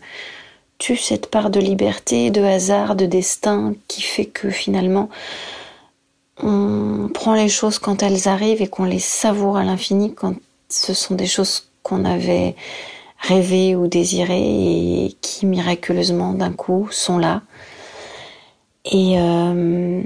[0.79, 5.09] tue cette part de liberté, de hasard, de destin qui fait que finalement
[6.41, 10.35] on prend les choses quand elles arrivent et qu'on les savoure à l'infini quand
[10.69, 12.55] ce sont des choses qu'on avait
[13.19, 14.39] rêvé ou désiré
[15.05, 17.41] et qui miraculeusement d'un coup sont là.
[18.85, 20.01] Et, euh,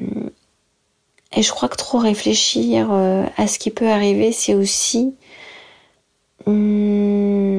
[1.36, 5.14] je crois que trop réfléchir euh, à ce qui peut arriver, c'est aussi
[6.48, 7.53] hum,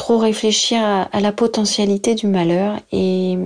[0.00, 3.36] trop réfléchir à, la potentialité du malheur et,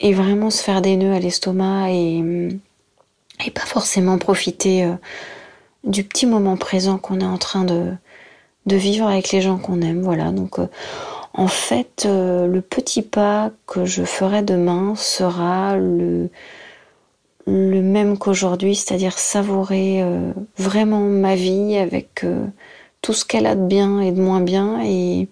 [0.00, 2.22] vraiment se faire des nœuds à l'estomac et,
[3.52, 4.94] pas forcément profiter euh,
[5.82, 7.90] du petit moment présent qu'on est en train de,
[8.66, 10.00] vivre avec les gens qu'on aime.
[10.00, 10.68] Voilà, donc euh,
[11.34, 16.30] en fait, euh, le petit pas que je ferai demain sera le,
[17.48, 20.04] le même qu'aujourd'hui, c'est-à-dire savourer
[20.56, 22.24] vraiment ma vie avec
[23.02, 25.28] tout ce qu'elle a de bien et de moins bien et,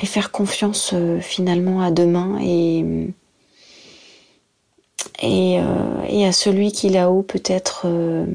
[0.00, 2.84] et faire confiance euh, finalement à demain et
[5.22, 8.26] et, euh, et à celui qui là-haut peut-être euh,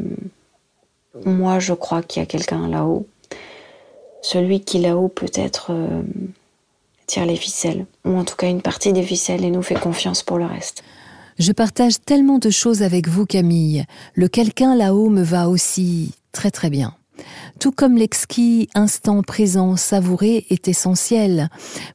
[1.25, 3.07] moi je crois qu'il y a quelqu'un là-haut.
[4.21, 5.71] Celui qui là-haut peut-être
[7.05, 10.23] tire les ficelles ou en tout cas une partie des ficelles et nous fait confiance
[10.23, 10.83] pour le reste.
[11.37, 13.85] Je partage tellement de choses avec vous Camille.
[14.15, 16.95] Le quelqu'un là-haut me va aussi très très bien
[17.59, 21.49] Tout comme l'exquis instant présent savouré est essentiel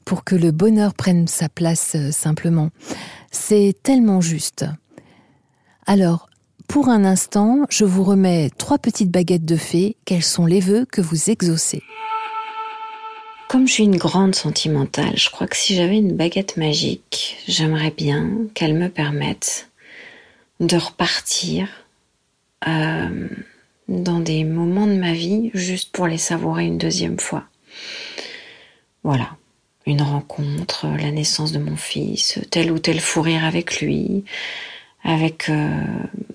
[0.05, 2.71] pour que le bonheur prenne sa place euh, simplement.
[3.31, 4.65] C'est tellement juste.
[5.87, 6.29] Alors,
[6.69, 9.97] pour un instant, je vous remets trois petites baguettes de fées.
[10.05, 11.83] Quels sont les vœux que vous exaucez?
[13.49, 17.91] Comme je suis une grande sentimentale, je crois que si j'avais une baguette magique, j'aimerais
[17.91, 19.69] bien qu'elle me permette
[20.61, 21.67] de repartir
[22.69, 23.29] euh,
[23.91, 27.45] dans des moments de ma vie juste pour les savourer une deuxième fois.
[29.03, 29.31] Voilà,
[29.85, 34.25] une rencontre, la naissance de mon fils, tel ou tel fou rire avec lui,
[35.03, 35.69] avec euh,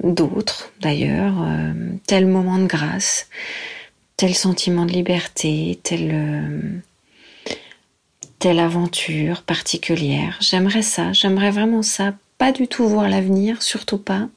[0.03, 1.74] d'autres d'ailleurs, euh,
[2.08, 3.30] tel moment de grâce,
[4.18, 6.80] tel sentiment de liberté, tel euh,
[8.39, 10.38] telle aventure particulière.
[10.41, 12.14] J'aimerais ça, j'aimerais vraiment ça.
[12.38, 14.28] Pas du tout voir l'avenir, surtout pas,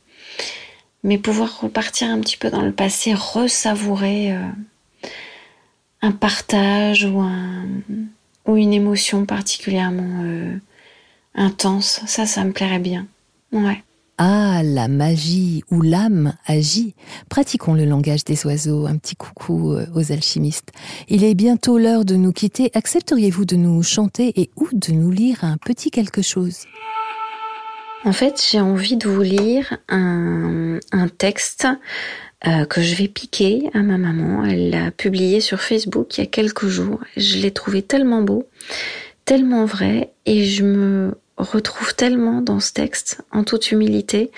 [1.05, 4.43] mais pouvoir repartir un petit peu dans le passé, ressavourer euh,
[6.03, 7.65] un partage ou, un,
[8.47, 10.57] ou une émotion particulièrement euh,
[11.35, 12.01] intense.
[12.07, 13.07] Ça, ça me plairait bien.
[13.53, 13.83] Ouais.
[14.21, 16.95] Ah, la magie ou l'âme agit.
[17.29, 18.87] Pratiquons le langage des oiseaux.
[18.87, 20.73] Un petit coucou euh, aux alchimistes.
[21.09, 22.73] Il est bientôt l'heure de nous quitter.
[22.75, 26.65] Accepteriez-vous de nous chanter et ou de nous lire un petit quelque chose?
[28.09, 30.79] En fait, j'ai envie de vous lire un,
[31.19, 31.69] texte
[32.47, 34.47] euh, que je vais piquer à ma maman.
[34.47, 37.01] Elle l'a publié sur Facebook il y a quelques jours.
[37.19, 38.49] Je l'ai trouvé tellement beau,
[39.27, 44.31] tellement vrai, et je me retrouve tellement dans ce texte, en toute humilité.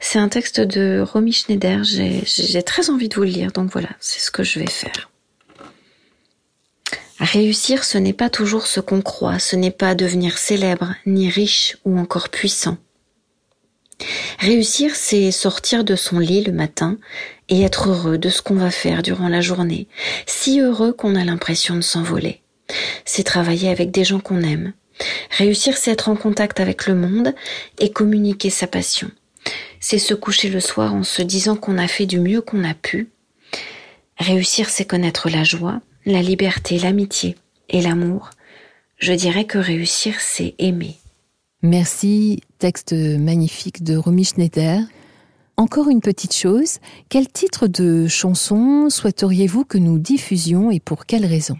[0.00, 1.84] C'est un texte de Romy Schneider.
[1.84, 5.10] J'ai très envie de vous le lire, donc voilà, c'est ce que je vais faire.
[7.20, 11.76] Réussir, ce n'est pas toujours ce qu'on croit, ce n'est pas devenir célèbre, ni riche
[11.84, 12.78] ou encore puissant.
[14.38, 16.98] Réussir, c'est sortir de son lit le matin
[17.48, 19.86] et être heureux de ce qu'on va faire durant la journée,
[20.26, 22.40] si heureux qu'on a l'impression de s'envoler.
[23.04, 24.72] C'est travailler avec des gens qu'on aime.
[25.30, 27.34] Réussir, c'est être en contact avec le monde
[27.78, 29.10] et communiquer sa passion.
[29.80, 32.74] C'est se coucher le soir en se disant qu'on a fait du mieux qu'on a
[32.74, 33.08] pu.
[34.18, 37.36] Réussir, c'est connaître la joie, la liberté, l'amitié
[37.68, 38.30] et l'amour.
[38.98, 40.96] Je dirais que réussir, c'est aimer.
[41.62, 44.80] Merci, texte magnifique de Romy Schneider.
[45.56, 51.24] Encore une petite chose, quel titre de chanson souhaiteriez-vous que nous diffusions et pour quelle
[51.24, 51.56] raison?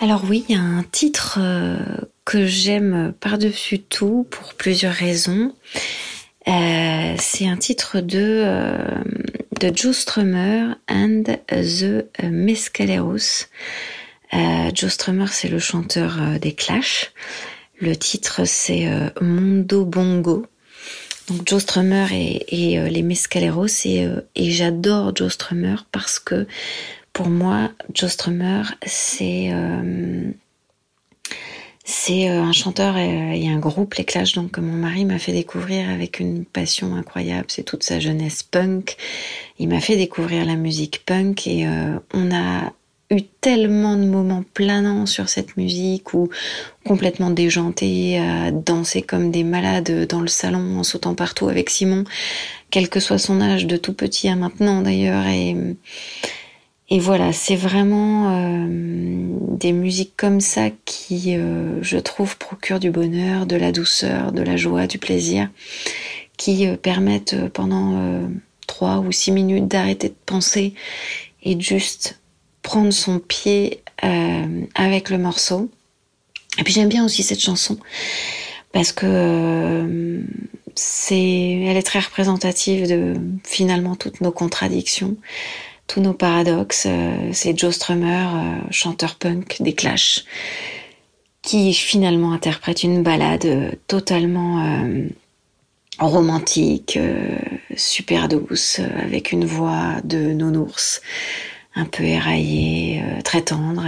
[0.00, 1.78] Alors oui, il y a un titre euh,
[2.26, 5.54] que j'aime par-dessus tout pour plusieurs raisons.
[6.46, 9.02] Euh, c'est un titre de, euh,
[9.60, 13.46] de Joe Strummer and the Mescaleros.
[14.74, 17.12] Joe Strummer, c'est le chanteur des Clash.
[17.78, 20.46] Le titre, c'est euh, Mondo Bongo.
[21.28, 23.66] Donc Joe Strummer et, euh, les Mescaleros.
[23.84, 26.46] Et, euh, et j'adore Joe Strummer parce que
[27.12, 30.32] pour moi, Joe Strummer, c'est un
[32.52, 36.44] chanteur et, un groupe, les Clash, donc que mon mari m'a fait découvrir avec une
[36.44, 37.46] passion incroyable.
[37.48, 38.96] C'est toute sa jeunesse punk.
[39.58, 41.66] Il m'a fait découvrir la musique punk et
[42.12, 42.72] on a
[43.10, 46.28] eu tellement de moments planants sur cette musique ou
[46.84, 52.04] complètement déjantés, à danser comme des malades dans le salon en sautant partout avec Simon,
[52.70, 55.26] quel que soit son âge, de tout petit à maintenant d'ailleurs.
[55.26, 58.66] Et, voilà, c'est vraiment euh,
[59.58, 64.42] des musiques comme ça qui, euh, je trouve, procurent du bonheur, de la douceur, de
[64.42, 65.48] la joie, du plaisir,
[66.36, 68.28] qui euh, permettent euh, pendant euh,
[68.66, 70.74] trois ou six minutes d'arrêter de penser
[71.42, 72.20] et juste
[72.66, 75.70] prendre son pied euh, avec le morceau.
[76.58, 77.78] Et puis j'aime bien aussi cette chanson
[78.72, 80.20] parce que euh,
[80.74, 83.14] c'est, elle est très représentative de
[83.44, 85.16] finalement toutes nos contradictions,
[85.86, 86.86] tous nos paradoxes.
[86.88, 88.26] Euh, c'est Joe Strummer,
[88.72, 90.24] chanteur punk des Clash,
[91.42, 94.60] qui finalement interprète une balade totalement
[96.00, 96.98] romantique,
[97.76, 101.00] super douce, avec une voix de nounours
[101.76, 103.86] un peu éraillée, euh, très tendre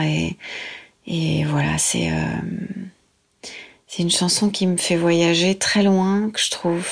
[1.07, 3.49] et, voilà, c'est euh,
[3.87, 6.87] c'est une chanson qui me fait voyager très loin, que je trouve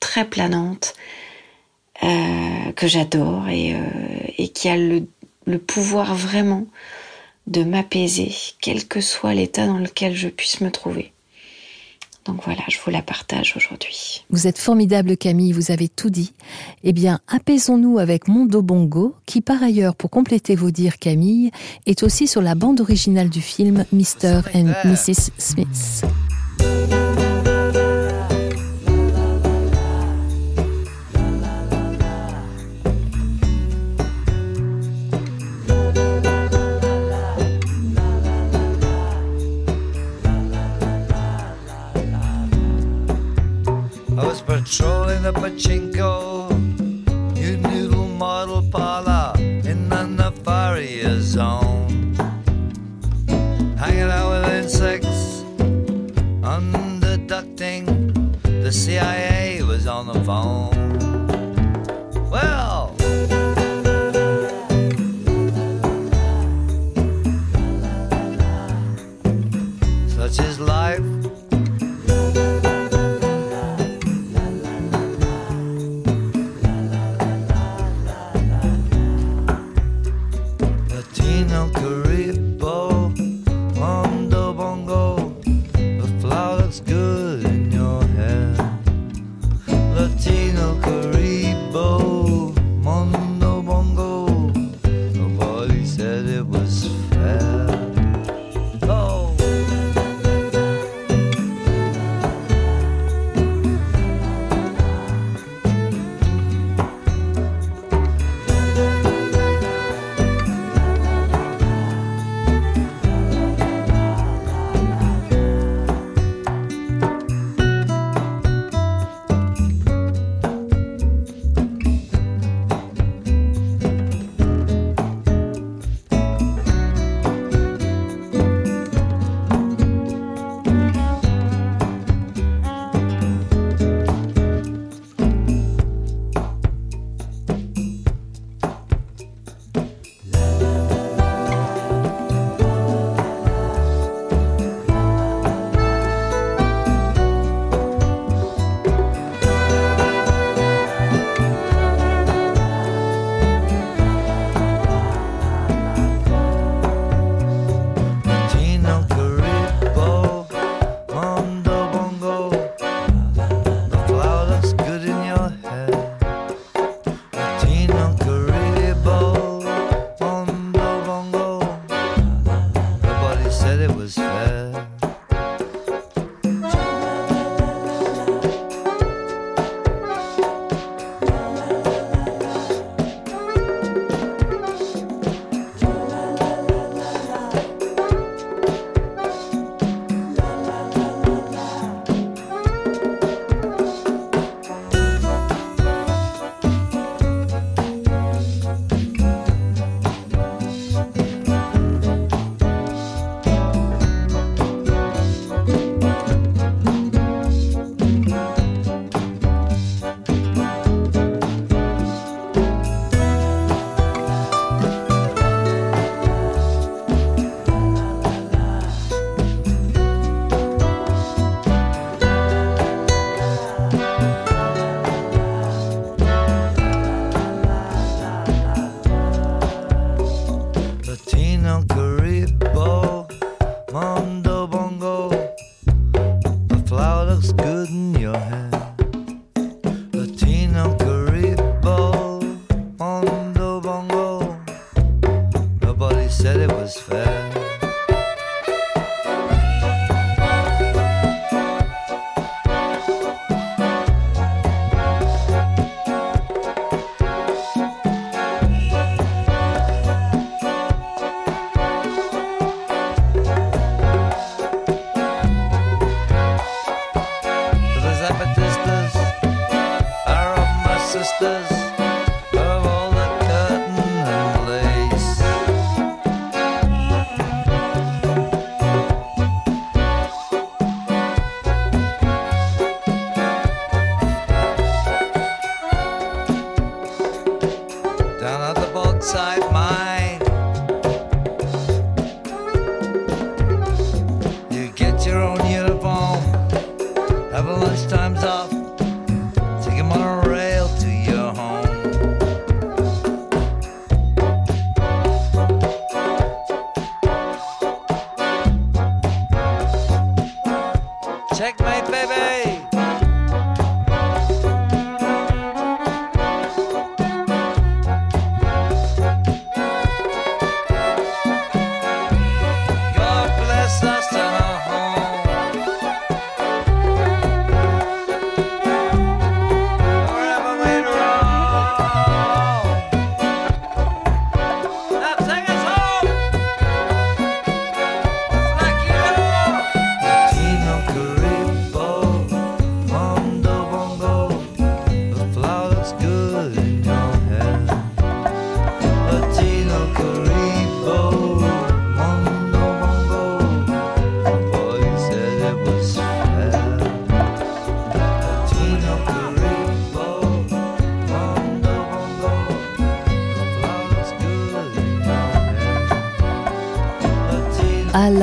[0.00, 0.94] très planante,
[2.02, 3.76] euh, que j'adore et,
[4.54, 6.66] qui a le pouvoir vraiment
[7.46, 11.12] de m'apaiser, quel que soit l'état dans lequel je puisse me trouver.
[12.24, 14.24] Donc voilà, je vous la partage aujourd'hui.
[14.30, 16.32] Vous êtes formidable Camille, vous avez tout dit.
[16.84, 21.50] Eh bien, apaisons-nous avec Mondo Bongo, qui par ailleurs, pour compléter vos dires Camille,
[21.86, 24.42] est aussi sur la bande originale du film Mr.
[24.54, 25.30] and Mrs.
[25.36, 26.04] Smith.
[44.22, 46.48] I was patrolling the pachinko,
[47.36, 52.14] you noodle model parlor in the Nefaria zone.
[53.76, 55.42] Hanging out with insects,
[56.40, 57.82] underducting,
[58.62, 60.70] the CIA was on the phone.
[62.30, 62.94] Well,
[70.06, 71.11] such is life.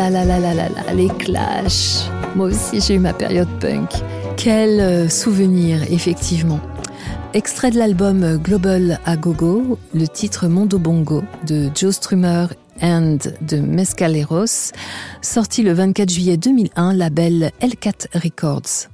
[0.09, 2.09] Là là là là les clashs.
[2.35, 3.89] Moi aussi j'ai eu ma période punk.
[4.37, 6.59] Quel euh, souvenir, effectivement.
[7.33, 12.47] Extrait de l'album Global à Gogo, le titre Mondo Bongo de Joe Strummer
[12.81, 14.71] and de Mescaleros,
[15.21, 18.89] sorti le 24 juillet 2001, label L4 Records.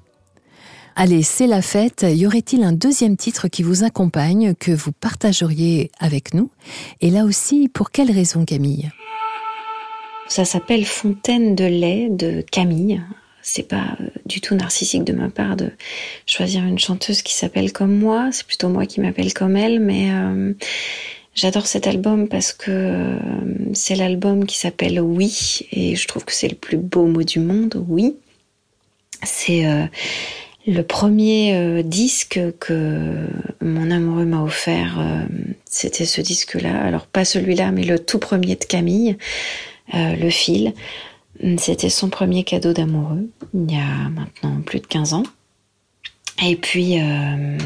[0.98, 2.06] Allez, c'est la fête.
[2.08, 6.50] Y aurait-il un deuxième titre qui vous accompagne, que vous partageriez avec nous?
[7.02, 8.90] Et là aussi, pour quelle raison, Camille?
[10.28, 13.02] Ça s'appelle Fontaine de lait de Camille.
[13.48, 15.70] C'est pas euh, du tout narcissique de ma part de
[16.26, 18.30] choisir une chanteuse qui s'appelle comme moi.
[18.32, 20.54] C'est plutôt moi qui m'appelle comme elle, mais euh,
[21.36, 23.18] j'adore cet album parce que euh,
[23.74, 27.40] c'est l'album qui s'appelle Oui et je trouve que c'est le plus beau mot du
[27.40, 27.86] monde.
[27.88, 28.16] Oui,
[29.22, 29.64] c'est
[30.68, 33.28] le premier disque que
[33.62, 35.00] mon amoureux m'a offert.
[35.66, 36.82] C'était ce disque-là.
[36.82, 39.18] Alors pas celui-là, mais le tout premier de Camille,
[39.94, 40.74] euh, Le Fil.
[41.58, 45.24] C'était son premier cadeau d'amoureux, il y a maintenant plus de 15 ans.
[46.46, 47.58] Et puis, euh,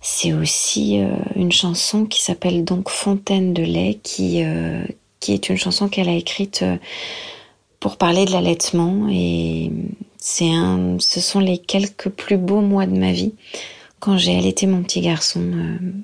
[0.00, 5.88] c'est aussi euh, une chanson qui s'appelle donc Fontaine de lait, qui, est une chanson
[5.88, 6.64] qu'elle a écrite
[7.80, 9.08] pour parler de l'allaitement.
[9.10, 9.72] Et
[10.16, 10.52] c'est
[11.00, 13.34] ce sont les quelques plus beaux mois de ma vie
[13.98, 15.42] quand j'ai allaité mon petit garçon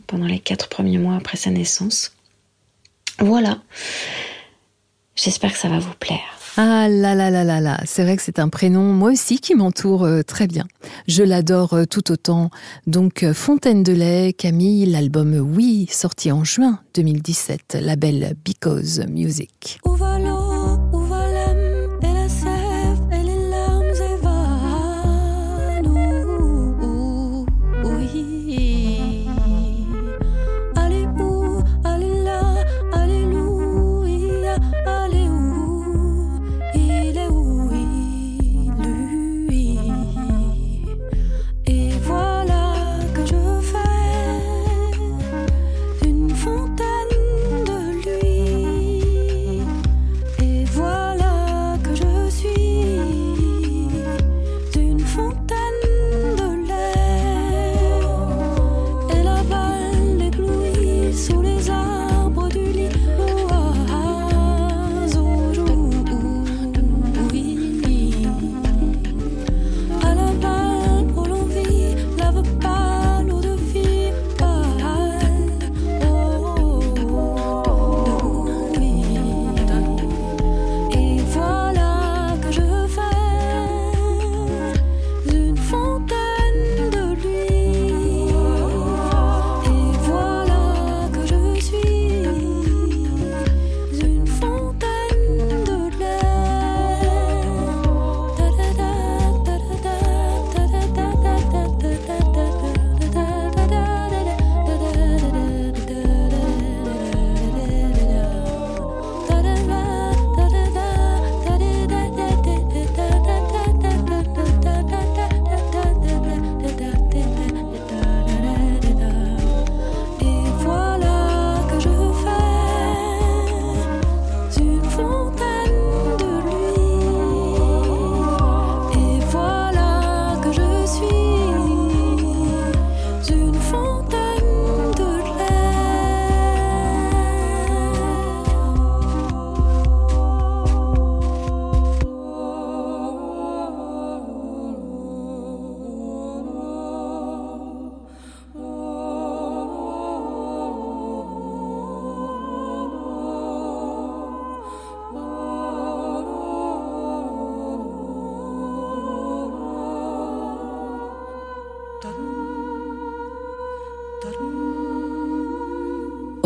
[0.09, 2.13] pendant les quatre premiers mois après sa naissance.
[3.21, 3.59] Voilà.
[5.15, 6.21] J'espère que ça va vous plaire.
[6.59, 9.55] Ah là là là là là, c'est vrai que c'est un prénom, moi aussi, qui
[9.55, 10.67] m'entoure euh, très bien.
[11.09, 12.51] Je l'adore euh, tout autant.
[12.87, 19.81] Donc, euh, Fontaine de lait, Camille, l'album Oui, sorti en juin 2017, label Because Music.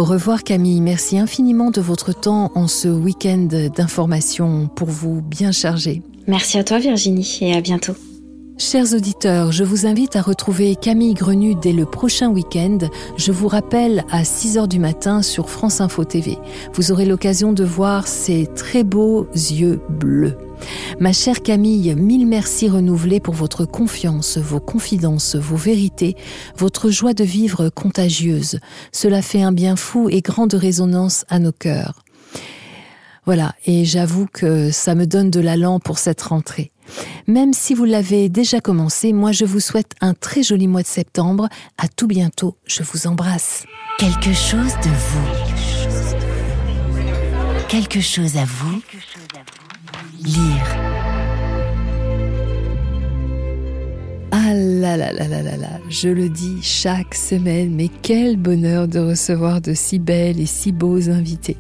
[0.07, 6.03] Revoir Camille, merci infiniment de votre temps en ce week-end d'informations pour vous bien chargé.
[6.27, 7.95] Merci à toi Virginie et à bientôt.
[8.59, 12.79] Chers auditeurs, je vous invite à retrouver Camille Grenu dès le prochain week-end.
[13.19, 16.39] Je vous rappelle à 6 heures du matin sur France Info TV.
[16.73, 20.39] Vous aurez l'occasion de voir ses très beaux yeux bleus.
[21.01, 26.17] Ma chère Camille, mille merci renouvelés pour votre confiance, vos confidences, vos vérités,
[26.57, 28.59] votre joie de vivre contagieuse.
[28.93, 32.03] Cela fait un bien fou et grande résonance à nos cœurs.
[33.27, 36.71] Voilà, et j'avoue que ça me donne de l'allant pour cette rentrée.
[37.27, 40.87] Même si vous l'avez déjà commencé, moi je vous souhaite un très joli mois de
[40.87, 41.49] septembre.
[41.77, 43.65] À tout bientôt, je vous embrasse.
[43.99, 45.27] Quelque chose de vous.
[47.69, 48.81] Quelque chose à vous.
[50.27, 50.67] Lire.
[54.33, 58.89] Ah là là là là là là, je le dis chaque semaine, mais quel bonheur
[58.89, 61.57] de recevoir de si belles et si beaux invités.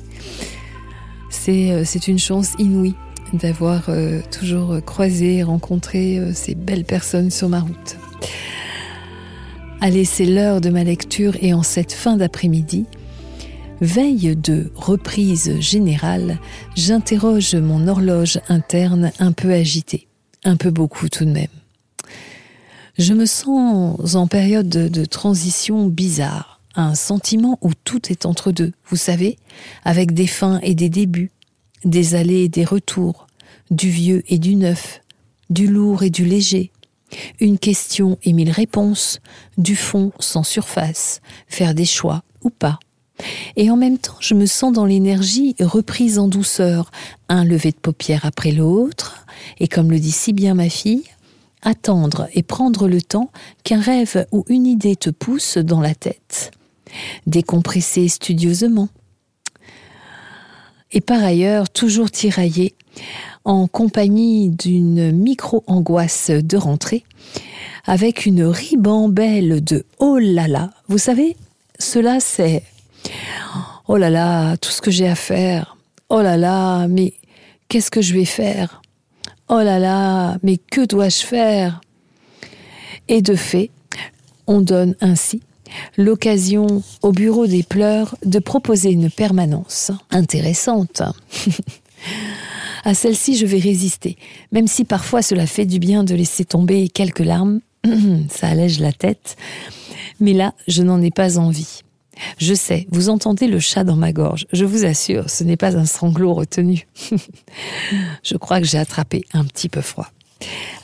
[1.30, 2.96] C'est euh, une chance inouïe
[3.34, 7.96] d'avoir euh, toujours croisé et rencontré euh, ces belles personnes sur ma route.
[9.80, 12.86] Allez, c'est l'heure de ma lecture et en cette fin d'après-midi,
[13.80, 16.38] veille de reprise générale,
[16.74, 20.08] j'interroge mon horloge interne un peu agitée,
[20.44, 21.46] un peu beaucoup tout de même.
[22.98, 28.72] Je me sens en période de, transition bizarre, un sentiment où tout est entre deux,
[28.88, 29.36] vous savez,
[29.84, 31.30] avec des fins et des débuts,
[31.84, 33.26] des allées et des retours,
[33.70, 35.02] du vieux et du neuf,
[35.50, 36.70] du lourd et du léger,
[37.38, 39.20] une question et mille réponses,
[39.58, 42.78] du fond sans surface, faire des choix ou pas.
[43.56, 46.90] Et en même temps, je me sens dans l'énergie reprise en douceur,
[47.28, 49.24] un lever de paupières après l'autre,
[49.58, 51.04] et comme le dit si bien ma fille,
[51.62, 53.30] attendre et prendre le temps
[53.64, 56.52] qu'un rêve ou une idée te pousse dans la tête.
[57.26, 58.88] Décompresser studieusement.
[60.92, 62.74] Et par ailleurs, toujours tiraillé
[63.44, 67.04] en compagnie d'une micro-angoisse de rentrée,
[67.84, 70.70] avec une ribambelle de oh là là.
[70.88, 71.36] Vous savez,
[71.78, 72.62] cela c'est
[73.88, 75.76] oh là là, tout ce que j'ai à faire.
[76.08, 77.14] Oh là là, mais
[77.68, 78.82] qu'est-ce que je vais faire?
[79.48, 81.80] Oh là là, mais que dois-je faire?
[83.08, 83.70] Et de fait,
[84.46, 85.40] on donne ainsi
[85.96, 91.02] l'occasion au bureau des pleurs de proposer une permanence intéressante.
[92.84, 94.16] à celle-ci, je vais résister,
[94.52, 97.60] même si parfois cela fait du bien de laisser tomber quelques larmes,
[98.30, 99.36] ça allège la tête,
[100.20, 101.82] mais là, je n'en ai pas envie.
[102.38, 104.46] Je sais, vous entendez le chat dans ma gorge.
[104.52, 106.86] Je vous assure, ce n'est pas un sanglot retenu.
[108.22, 110.08] je crois que j'ai attrapé un petit peu froid.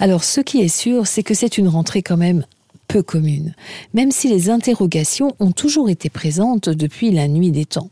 [0.00, 2.44] Alors, ce qui est sûr, c'est que c'est une rentrée quand même
[2.88, 3.54] peu commune,
[3.94, 7.90] même si les interrogations ont toujours été présentes depuis la nuit des temps.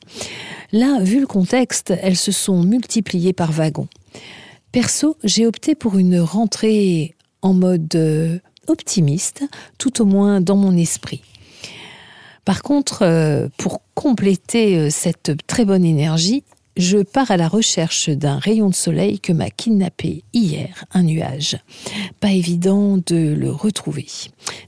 [0.73, 3.89] Là, vu le contexte, elles se sont multipliées par wagons.
[4.73, 9.43] Perso, j'ai opté pour une rentrée en mode euh, optimiste,
[9.79, 11.23] tout au moins dans mon esprit.
[12.51, 16.43] Par contre, euh, pour compléter euh, cette très bonne énergie,
[16.77, 21.59] je pars à la recherche d'un rayon de soleil que m'a kidnappé hier un nuage.
[22.19, 24.09] Pas évident de le retrouver.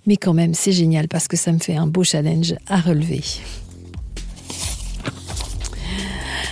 [0.07, 3.23] Mais quand même, c'est génial parce que ça me fait un beau challenge à relever.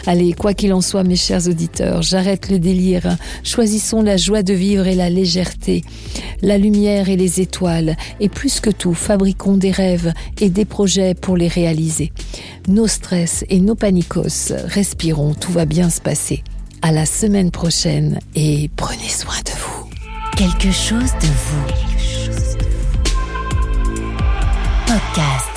[0.07, 3.17] Allez, quoi qu'il en soit, mes chers auditeurs, j'arrête le délire.
[3.45, 5.85] Choisissons la joie de vivre et la légèreté,
[6.43, 11.15] la lumière et les étoiles, et plus que tout, fabriquons des rêves et des projets
[11.15, 12.13] pour les réaliser.
[12.69, 16.43] Nos stress et nos panicos, respirons, tout va bien se passer.
[16.83, 19.91] À la semaine prochaine et prenez soin de vous.
[20.37, 21.67] Quelque chose de vous.
[24.87, 25.50] Podcast.